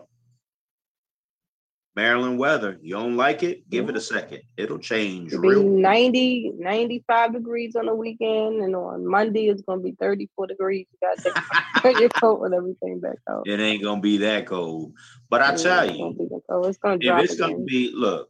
[1.95, 2.79] Maryland weather.
[2.81, 3.69] You don't like it?
[3.69, 4.41] Give it a second.
[4.57, 5.63] It'll change It'll be real.
[5.63, 10.87] 90, 95 degrees on the weekend, and on Monday it's going to be 34 degrees.
[10.91, 11.43] You got to
[11.81, 13.43] put your coat and everything back out.
[13.47, 14.93] it ain't gonna be that cold.
[15.29, 16.65] But I tell it's gonna you, be cold.
[16.65, 18.29] It's going to if drop it's gonna be look,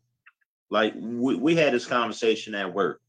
[0.69, 2.99] like we, we had this conversation at work.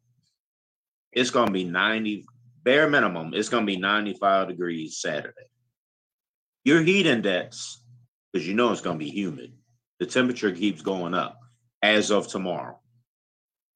[1.12, 2.26] It's gonna be 90
[2.64, 5.34] bare minimum, it's gonna be 95 degrees Saturday.
[6.64, 7.82] Your heat index,
[8.32, 9.52] because you know it's gonna be humid,
[10.00, 11.38] the temperature keeps going up
[11.82, 12.78] as of tomorrow.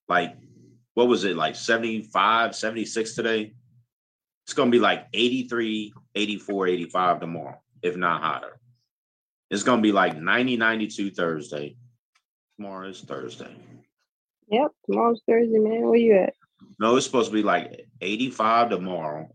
[0.08, 0.36] Like,
[0.94, 3.52] what was it, like 75, 76 today?
[4.44, 8.58] It's gonna be like 83, 84, 85 tomorrow, if not hotter.
[9.50, 11.76] It's gonna be like 90, 92 Thursday.
[12.56, 13.54] Tomorrow is Thursday.
[14.48, 15.82] Yep, tomorrow's Thursday, man.
[15.82, 16.34] Where you at?
[16.80, 19.28] No, it's supposed to be like 85 tomorrow,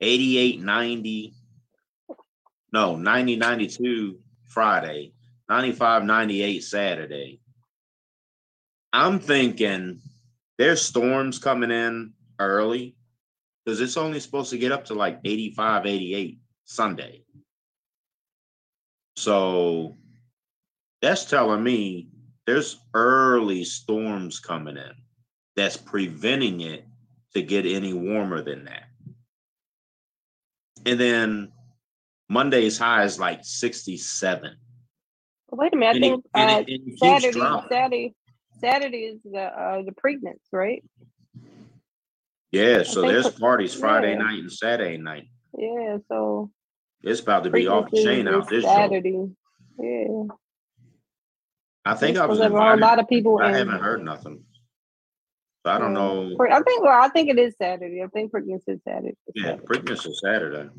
[0.00, 1.34] 88, 90.
[2.72, 4.18] No, 90, 92
[4.52, 5.12] Friday,
[5.48, 7.40] 95, 98 Saturday.
[8.92, 10.00] I'm thinking
[10.58, 12.94] there's storms coming in early
[13.64, 17.22] because it's only supposed to get up to like 85, 88 Sunday.
[19.16, 19.96] So
[21.00, 22.08] that's telling me
[22.46, 24.92] there's early storms coming in
[25.56, 26.86] that's preventing it
[27.34, 28.84] to get any warmer than that.
[30.84, 31.52] And then
[32.28, 34.56] Monday's high is like 67.
[35.50, 35.94] Wait a minute.
[35.94, 37.40] I it- think and uh, it- it Saturday.
[37.70, 38.14] Saturday,
[38.60, 40.82] Saturday is the uh, the Preakness, right?
[42.52, 44.18] Yeah, so there's so- parties Friday yeah.
[44.18, 45.24] night and Saturday night.
[45.58, 46.50] Yeah, so
[47.02, 48.74] It's about to be off the chain out is this show.
[48.74, 49.28] Saturday.
[49.78, 50.22] Yeah,
[51.84, 53.38] I think I There's was a lot of people.
[53.42, 54.44] I haven't heard nothing.
[55.66, 56.00] So I don't Yeah.
[56.00, 56.36] know.
[56.50, 56.82] I think.
[56.82, 58.02] Well, I think it is Saturday.
[58.02, 59.16] I think Preakness is Saturday.
[59.34, 60.70] Yeah, Preakness is Saturday.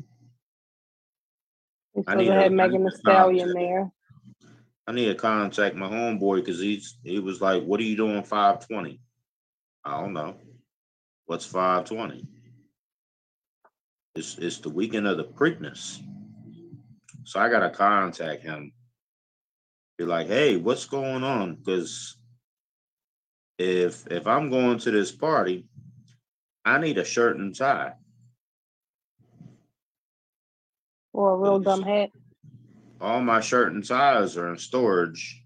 [2.06, 3.92] I need to have Megan Thee Stallion contact- there.
[4.86, 8.22] I need to contact my homeboy because he's he was like, "What are you doing
[8.22, 9.00] 520?"
[9.84, 10.36] I don't know.
[11.26, 12.26] What's 520?
[14.14, 16.02] It's it's the weekend of the Preakness.
[17.24, 18.72] So I gotta contact him.
[19.96, 21.54] Be like, hey, what's going on?
[21.54, 22.16] Because
[23.58, 25.66] if if I'm going to this party,
[26.64, 27.94] I need a shirt and tie.
[31.14, 32.10] Or a real dumb hat.
[33.00, 35.42] all my shirt and ties are in storage.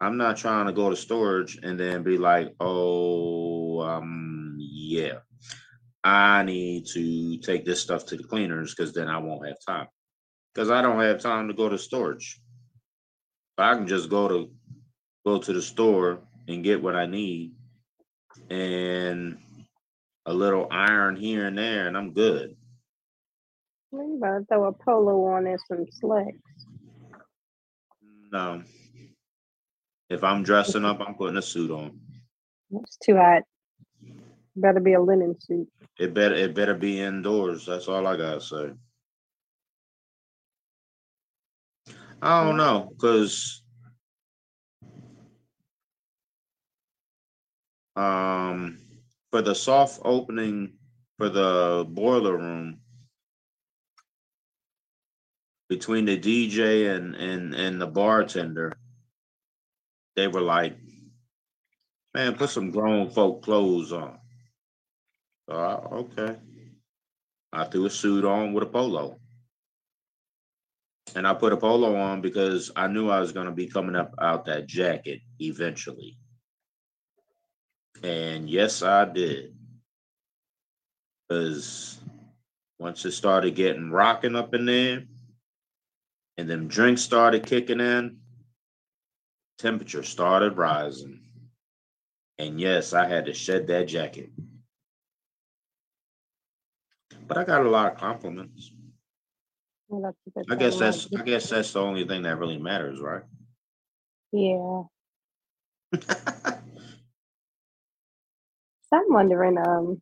[0.00, 5.20] I'm not trying to go to storage and then be like, oh, um, yeah,
[6.04, 9.88] I need to take this stuff to the cleaners because then I won't have time.
[10.54, 12.40] Because I don't have time to go to storage.
[13.58, 14.50] I can just go to
[15.24, 17.52] go to the store and get what I need
[18.50, 19.38] and
[20.26, 22.55] a little iron here and there, and I'm good.
[24.02, 26.36] You better throw a polo on and some slacks.
[28.32, 28.62] No.
[30.08, 31.98] If I'm dressing up, I'm putting a suit on.
[32.72, 33.42] It's too hot.
[34.54, 35.68] Better be a linen suit.
[35.98, 37.66] It better it better be indoors.
[37.66, 38.70] That's all I gotta say.
[42.22, 43.62] I don't know, cause
[47.94, 48.78] um
[49.30, 50.74] for the soft opening
[51.18, 52.80] for the boiler room
[55.68, 58.72] between the DJ and and and the bartender,
[60.14, 60.76] they were like,
[62.14, 64.18] "Man, put some grown folk clothes on."
[65.48, 66.36] So I, okay,
[67.52, 69.18] I threw a suit on with a polo.
[71.14, 74.14] And I put a polo on because I knew I was gonna be coming up
[74.20, 76.18] out that jacket eventually.
[78.02, 79.54] And yes, I did.
[81.30, 81.98] Cause
[82.78, 85.04] once it started getting rocking up in there,
[86.36, 88.18] and them drinks started kicking in,
[89.58, 91.20] temperature started rising.
[92.38, 94.30] And yes, I had to shed that jacket.
[97.26, 98.70] But I got a lot of compliments.
[99.88, 102.58] Well, that's a good I guess that's I guess that's the only thing that really
[102.58, 103.22] matters, right?
[104.32, 104.82] Yeah.
[108.88, 110.00] So I'm wondering, um,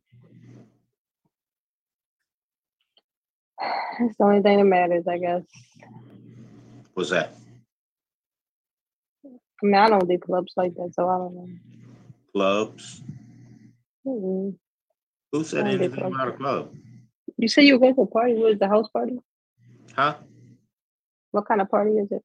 [3.99, 5.41] it's the only thing that matters, I guess.
[6.95, 7.35] What's that?
[9.25, 11.49] I mean, I don't do clubs like that, so I don't know.
[12.33, 13.01] Clubs?
[14.07, 14.55] Mm-mm.
[15.31, 16.73] Who said anything about a club?
[17.37, 18.33] You said you were going to a party.
[18.35, 19.17] What is the house party?
[19.93, 20.15] Huh?
[21.31, 22.23] What kind of party is it?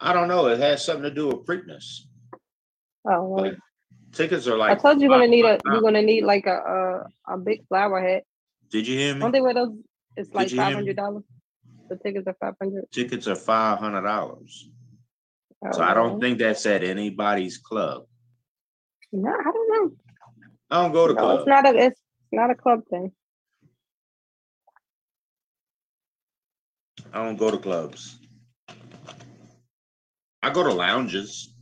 [0.00, 0.46] I don't know.
[0.46, 2.02] It has something to do with Preakness.
[3.04, 3.56] Oh, well, Like,
[4.12, 4.70] tickets are like.
[4.70, 7.66] I told you you're gonna need a you're gonna need like a a, a big
[7.68, 8.24] flower hat.
[8.70, 9.20] Did you hear me?
[9.20, 9.74] Don't they wear those?
[10.16, 10.72] It's like you hear me?
[10.72, 11.24] five hundred dollars.
[11.88, 12.84] The tickets are five hundred.
[12.92, 14.70] Tickets are five hundred dollars.
[15.64, 16.20] Oh, So I don't oh.
[16.20, 18.04] think that's at anybody's club.
[19.12, 19.96] No, I don't know.
[20.70, 21.40] I don't go to No, clubs.
[21.40, 22.00] it's not a it's
[22.32, 23.12] not a club thing.
[27.12, 28.18] I don't go to clubs.
[30.42, 31.54] I go to lounges.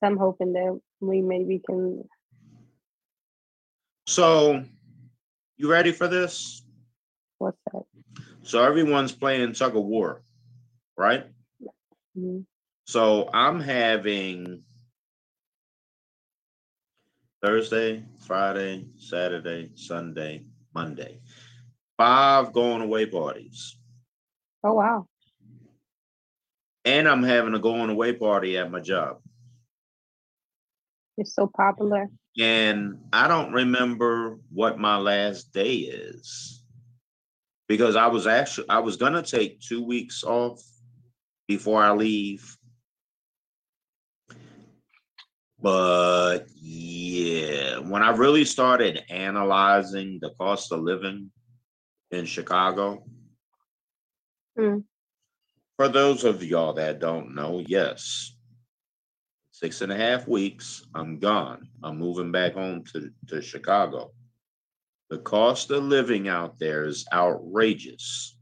[0.00, 2.04] So I'm hoping that we maybe can.
[4.06, 4.64] So,
[5.56, 6.62] you ready for this?
[7.42, 7.82] What's that?
[8.44, 10.22] So everyone's playing tug of war,
[10.96, 11.26] right?
[12.16, 12.46] Mhm.
[12.86, 14.62] So I'm having
[17.42, 21.20] Thursday, Friday, Saturday, Sunday, Monday.
[21.96, 23.76] Five going away parties.
[24.62, 25.08] Oh wow!
[26.84, 29.20] And I'm having a going away party at my job.
[31.18, 32.08] It's so popular.
[32.38, 36.61] And I don't remember what my last day is.
[37.72, 40.60] Because I was actually I was gonna take two weeks off
[41.48, 42.54] before I leave.
[45.58, 51.30] But yeah, when I really started analyzing the cost of living
[52.10, 53.06] in Chicago,
[54.54, 54.80] Hmm.
[55.76, 58.36] for those of y'all that don't know, yes,
[59.52, 61.70] six and a half weeks, I'm gone.
[61.82, 64.12] I'm moving back home to, to Chicago.
[65.12, 68.34] The cost of living out there is outrageous.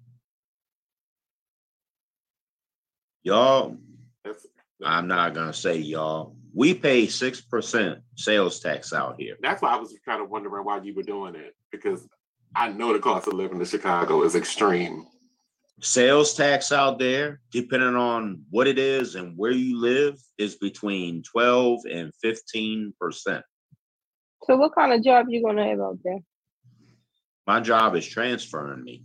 [3.25, 3.77] Y'all,
[4.81, 6.37] I'm not gonna say y'all.
[6.55, 9.37] We pay six percent sales tax out here.
[9.43, 12.07] that's why I was kind of wondering why you were doing it because
[12.55, 15.09] I know the cost of living in Chicago is extreme.
[15.81, 21.25] Sales tax out there, depending on what it is and where you live, is between
[21.25, 23.45] twelve and fifteen percent.
[24.45, 26.21] So what kind of job you gonna have out there?
[27.47, 29.03] My job is transferring me,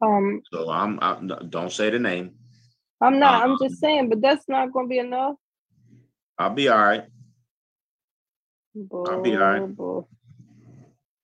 [0.00, 0.98] Um, so I'm.
[1.00, 2.34] I, don't say the name.
[3.00, 3.42] I'm not.
[3.42, 5.36] I'm Um, just saying, but that's not gonna be enough.
[6.38, 7.04] I'll be all right.
[8.76, 9.76] I'll be all right.
[9.76, 10.08] Bull.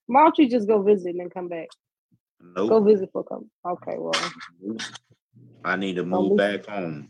[0.06, 1.68] Why don't you just go visit and come back?
[2.54, 3.50] Go visit for come.
[3.66, 4.12] Okay, well,
[5.64, 7.08] I need to move back home.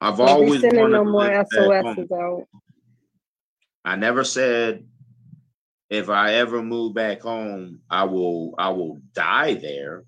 [0.00, 1.44] I've always sending wanted no to more.
[1.52, 2.44] SOSs out.
[3.84, 4.86] I never said
[5.90, 10.04] if I ever move back home, I will I will die there.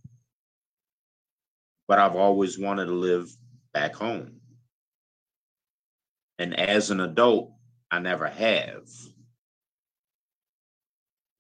[1.88, 3.30] But I've always wanted to live
[3.72, 4.40] back home.
[6.38, 7.52] And as an adult,
[7.90, 8.88] I never have.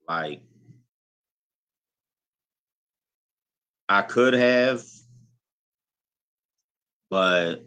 [0.08, 0.42] Like
[3.88, 4.82] I could have,
[7.10, 7.64] but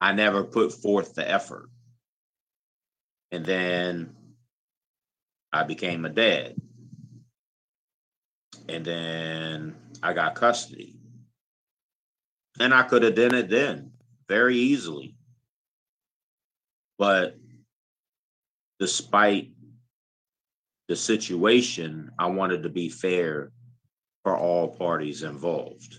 [0.00, 1.68] I never put forth the effort.
[3.32, 4.14] And then
[5.52, 6.56] I became a dad.
[8.68, 10.96] And then I got custody.
[12.60, 13.92] And I could have done it then
[14.28, 15.16] very easily.
[16.98, 17.36] But
[18.78, 19.52] despite
[20.88, 23.52] the situation, I wanted to be fair
[24.22, 25.96] for all parties involved,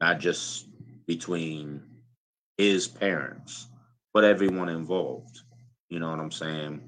[0.00, 0.68] not just
[1.06, 1.82] between
[2.58, 3.68] his parents,
[4.12, 5.40] but everyone involved.
[5.88, 6.82] You know what I'm saying?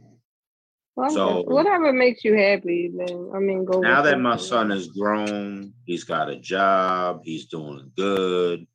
[0.99, 3.79] Well, So- whatever makes you happy, then I mean, go.
[3.79, 8.67] Now that my son is grown, he's got a job, he's doing good.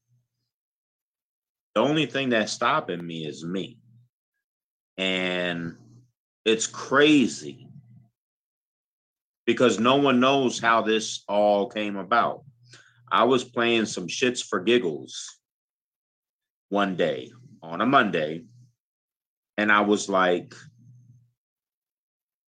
[1.75, 3.77] The only thing that's stopping me is me.
[4.97, 5.75] And
[6.45, 7.67] it's crazy
[9.45, 12.45] because no one knows how this all came about.
[13.11, 15.41] I was playing some shits for giggles
[16.69, 18.45] one day on a Monday,
[19.57, 20.55] and I was like,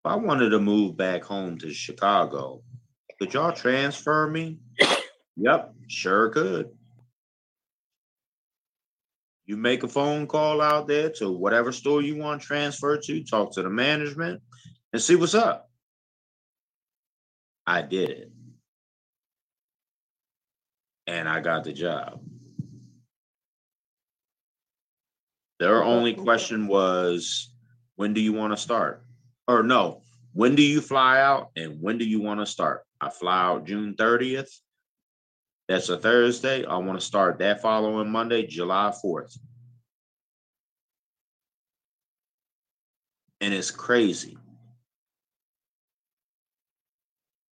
[0.07, 2.63] if I wanted to move back home to Chicago,
[3.19, 4.61] could y'all transfer me?
[5.37, 6.69] yep, sure could.
[9.47, 13.25] You make a phone call out there to whatever store you want to transfer to,
[13.25, 14.43] talk to the management,
[14.93, 15.69] and see what's up.
[17.67, 18.33] I did it.
[21.09, 22.21] And I got the job.
[25.59, 27.53] Their only question was,
[27.97, 29.06] when do you want to start?
[29.49, 32.83] Or no, when do you fly out and when do you want to start?
[33.01, 34.51] I fly out June 30th.
[35.69, 36.65] That's a Thursday.
[36.65, 39.39] I want to start that following Monday, July 4th.
[43.41, 44.39] And it's crazy.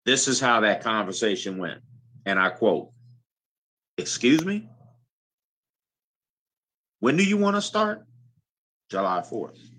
[0.05, 1.81] This is how that conversation went.
[2.25, 2.89] And I quote,
[3.97, 4.67] Excuse me?
[6.99, 8.05] When do you want to start?
[8.89, 9.72] July 4th.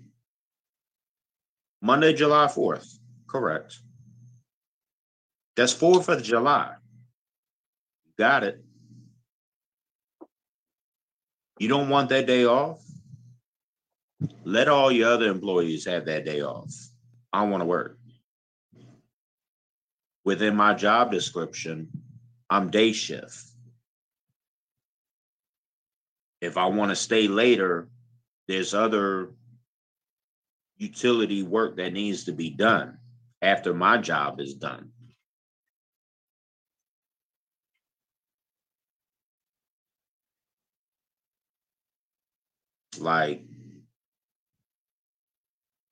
[1.85, 2.97] Monday, July 4th.
[3.27, 3.77] Correct.
[5.55, 6.73] That's 4th of July.
[8.17, 8.65] Got it.
[11.59, 12.83] You don't want that day off?
[14.43, 16.73] Let all your other employees have that day off.
[17.31, 17.99] I want to work.
[20.23, 21.87] Within my job description,
[22.49, 23.43] I'm day shift.
[26.41, 27.89] If I want to stay later,
[28.47, 29.29] there's other
[30.77, 32.97] utility work that needs to be done
[33.41, 34.91] after my job is done.
[42.97, 43.43] Like,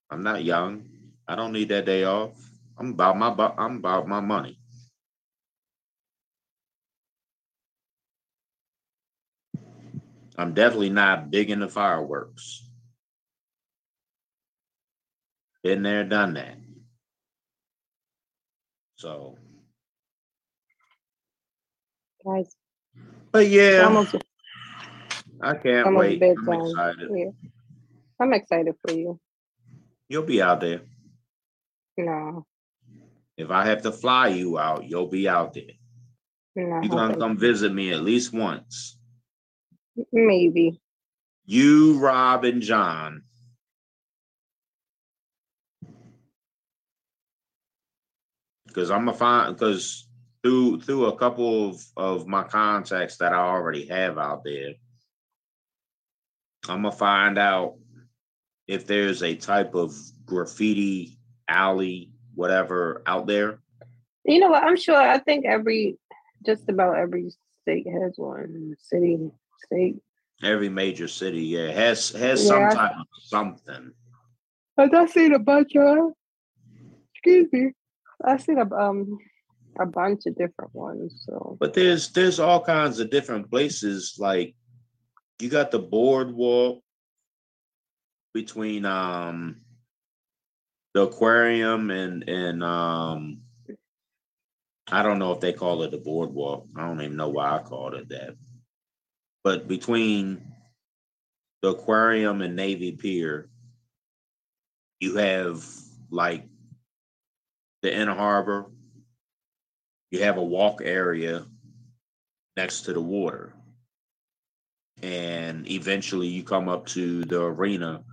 [0.09, 0.89] I'm not young.
[1.27, 2.31] I don't need that day off.
[2.77, 4.59] I'm about my I'm about my money.
[10.38, 12.63] I'm definitely not big into fireworks.
[15.64, 16.57] Been there, done that.
[18.97, 19.38] So,
[22.26, 22.53] Guys,
[23.32, 24.16] but yeah, almost,
[25.41, 26.22] I can't almost wait.
[26.24, 27.09] I'm excited.
[27.14, 27.30] Yeah.
[28.20, 29.20] I'm excited for you.
[30.07, 30.82] You'll be out there.
[31.97, 32.45] No,
[33.38, 35.64] If I have to fly you out, you'll be out there.
[36.55, 38.97] no, You're gonna come visit me at least once.
[40.11, 40.80] maybe.
[41.45, 43.24] You, Rob, and John.
[48.74, 50.07] Because I'm gonna find because
[50.41, 54.74] through through a couple of, of my contacts that I already have out there,
[56.67, 57.76] I'm gonna find out
[58.67, 59.95] if there's a type of
[60.26, 63.59] graffiti alley, whatever, out there.
[64.26, 64.63] You know what?
[64.63, 64.95] I'm sure.
[64.95, 65.97] I think every,
[66.45, 68.76] just about every state has one.
[68.80, 69.30] City,
[69.65, 69.97] state.
[70.41, 73.91] Every major city, yeah, has has some type of something.
[74.78, 76.13] I have seen a bunch of.
[77.13, 77.71] Excuse me.
[78.24, 79.17] I've seen a um
[79.80, 81.24] a bunch of different ones.
[81.26, 84.15] So But there's there's all kinds of different places.
[84.19, 84.55] Like
[85.39, 86.82] you got the boardwalk
[88.34, 89.57] between um
[90.93, 93.41] the aquarium and and um
[94.91, 96.68] I don't know if they call it the boardwalk.
[96.76, 98.35] I don't even know why I called it that.
[99.43, 100.41] But between
[101.61, 103.49] the aquarium and Navy Pier,
[104.99, 105.65] you have
[106.10, 106.45] like
[107.84, 108.65] the inner harbor.
[110.10, 111.45] You have a walk area
[112.57, 113.53] next to the water.
[115.01, 118.03] And eventually you come up to the arena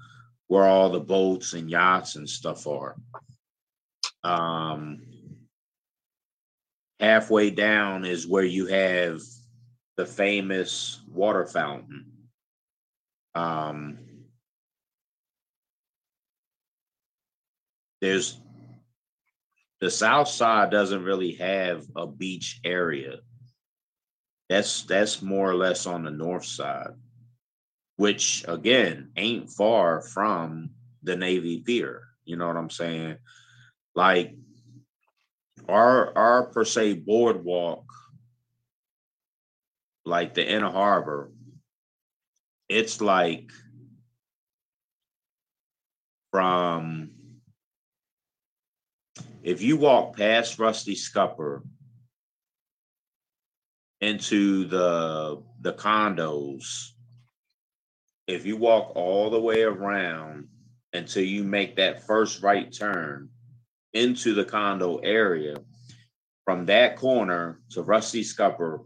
[0.48, 2.96] where all the boats and yachts and stuff are.
[4.24, 5.02] Um,
[6.98, 9.20] halfway down is where you have
[9.96, 12.06] the famous water fountain.
[13.36, 13.98] Um,
[18.00, 18.40] there's
[19.80, 23.18] the south side doesn't really have a beach area.
[24.48, 26.94] That's that's more or less on the north side,
[27.96, 30.70] which again ain't far from
[31.02, 32.02] the Navy Pier.
[32.24, 33.16] You know what I'm saying?
[33.94, 34.34] Like
[35.68, 37.84] our our per se boardwalk,
[40.04, 41.30] like the inner harbor,
[42.68, 43.50] it's like
[46.32, 47.10] from
[49.42, 51.62] if you walk past Rusty Scupper
[54.00, 56.90] into the the condos,
[58.26, 60.48] if you walk all the way around
[60.92, 63.28] until you make that first right turn,
[63.92, 65.56] into the condo area,
[66.44, 68.82] from that corner to Rusty Scupper,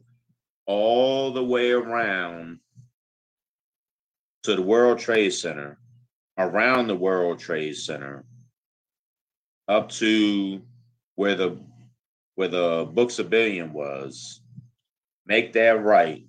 [0.67, 2.59] all the way around
[4.45, 5.79] to the World Trade Center,
[6.39, 8.25] around the World Trade Center,
[9.69, 10.61] up to
[11.17, 11.59] where the
[12.37, 14.41] where the Books a Billion was,
[15.27, 16.25] make that right,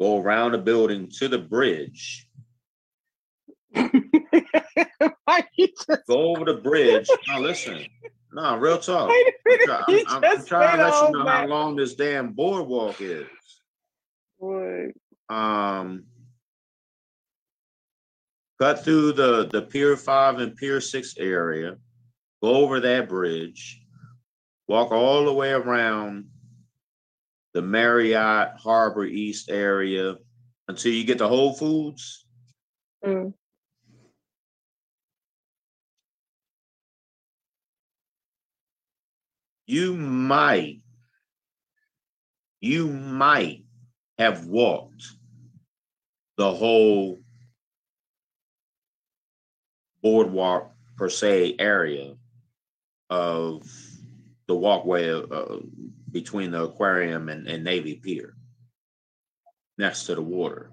[0.00, 2.28] go around the building to the bridge,
[3.74, 3.90] go
[6.08, 7.08] over the bridge.
[7.28, 7.86] Now listen,
[8.32, 9.08] no, real talk.
[9.08, 9.84] wait a minute?
[9.88, 13.26] I'm, I'm- I'm trying to let you know how long this damn boardwalk is.
[14.38, 14.92] Boy,
[15.30, 16.04] Um,
[18.60, 21.78] cut through the the Pier Five and Pier Six area,
[22.42, 23.80] go over that bridge,
[24.68, 26.26] walk all the way around
[27.54, 30.16] the Marriott Harbor East area
[30.68, 32.26] until you get to Whole Foods.
[33.04, 33.32] mm,
[39.66, 40.80] You might,
[42.60, 43.64] you might
[44.18, 45.02] have walked
[46.36, 47.18] the whole
[50.02, 52.14] boardwalk per se area
[53.10, 53.62] of
[54.46, 55.58] the walkway uh,
[56.10, 58.34] between the aquarium and, and Navy Pier
[59.78, 60.70] next to the water.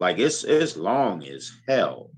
[0.00, 2.10] Like it's it's long as hell.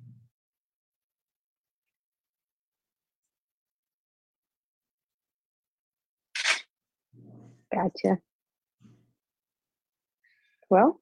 [7.75, 8.19] gotcha.
[10.71, 11.01] Well,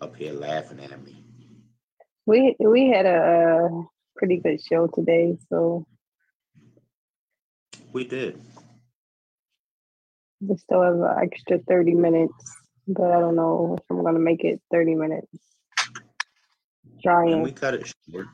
[0.00, 1.24] Up here laughing at me.
[2.26, 3.68] we we had a,
[4.16, 5.84] pretty good show today, so
[7.94, 8.42] We did.
[10.40, 12.34] we still have an extra thirty minutes,
[12.88, 15.28] but I don't know if I'm gonna make it thirty minutes.
[17.04, 18.26] Can we cut it short,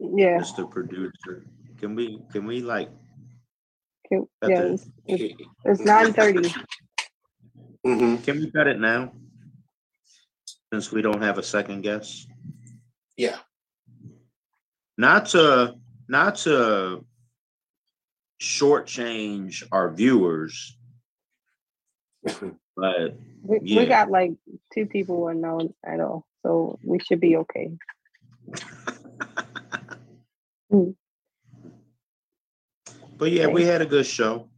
[0.00, 0.68] yeah, Mr.
[0.70, 1.44] Producer?
[1.78, 2.88] Can we can we like
[4.08, 4.60] can- yeah.
[4.62, 5.34] the- It's, it's,
[5.66, 6.48] it's nine thirty.
[7.84, 9.12] hmm Can we cut it now?
[10.72, 12.26] Since we don't have a second guess?
[13.18, 13.36] Yeah.
[14.96, 15.74] Not to,
[16.08, 17.04] not to
[18.42, 20.76] shortchange our viewers,
[22.76, 23.80] but We, Yeah.
[23.80, 24.32] we got like
[24.74, 27.70] two people unknown at all, so we should be okay.
[33.16, 34.48] but yeah, we had a good show.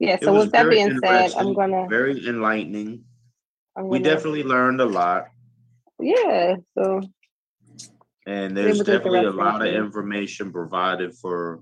[0.00, 0.18] Yeah.
[0.20, 1.86] So with that being said, I'm gonna.
[1.88, 3.04] Very enlightening.
[3.76, 5.28] I'm We definitely learned a lot.
[6.00, 6.56] Yeah.
[6.76, 7.00] So
[8.26, 11.60] And there's definitely a lot of information provided for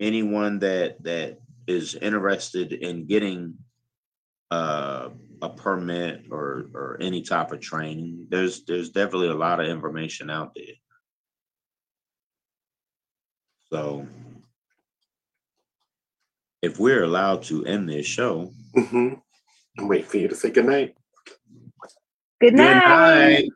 [0.00, 3.54] anyone that that is interested in getting
[4.50, 5.10] uh,
[5.42, 8.26] a permit or or any type of training.
[8.28, 10.74] There's there's definitely a lot of information out there.
[13.70, 14.06] So
[16.62, 19.14] if we're allowed to end this show, hmm
[19.78, 20.94] I'm waiting for you to say goodnight.
[22.40, 22.72] good night.
[22.72, 23.48] Good night.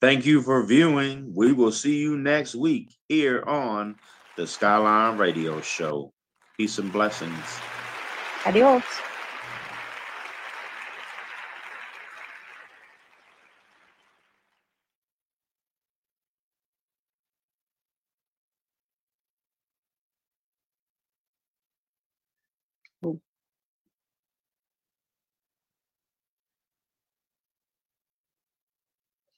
[0.00, 1.32] Thank you for viewing.
[1.34, 3.96] We will see you next week here on
[4.36, 6.12] the Skyline Radio Show.
[6.56, 7.34] Peace and blessings.
[8.46, 8.82] Adios.
[23.06, 23.20] Ooh.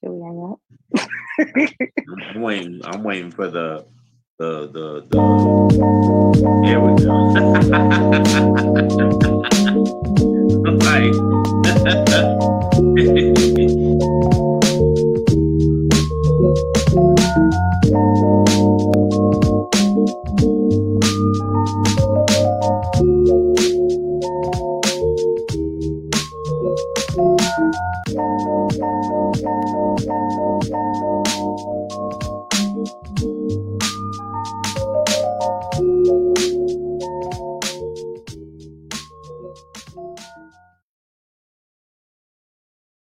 [0.02, 0.60] Should we hang up?
[2.35, 2.81] I'm waiting.
[2.85, 3.86] I'm waiting for the
[4.38, 5.18] the the the.
[6.64, 7.16] There we go.
[10.76, 11.14] Like.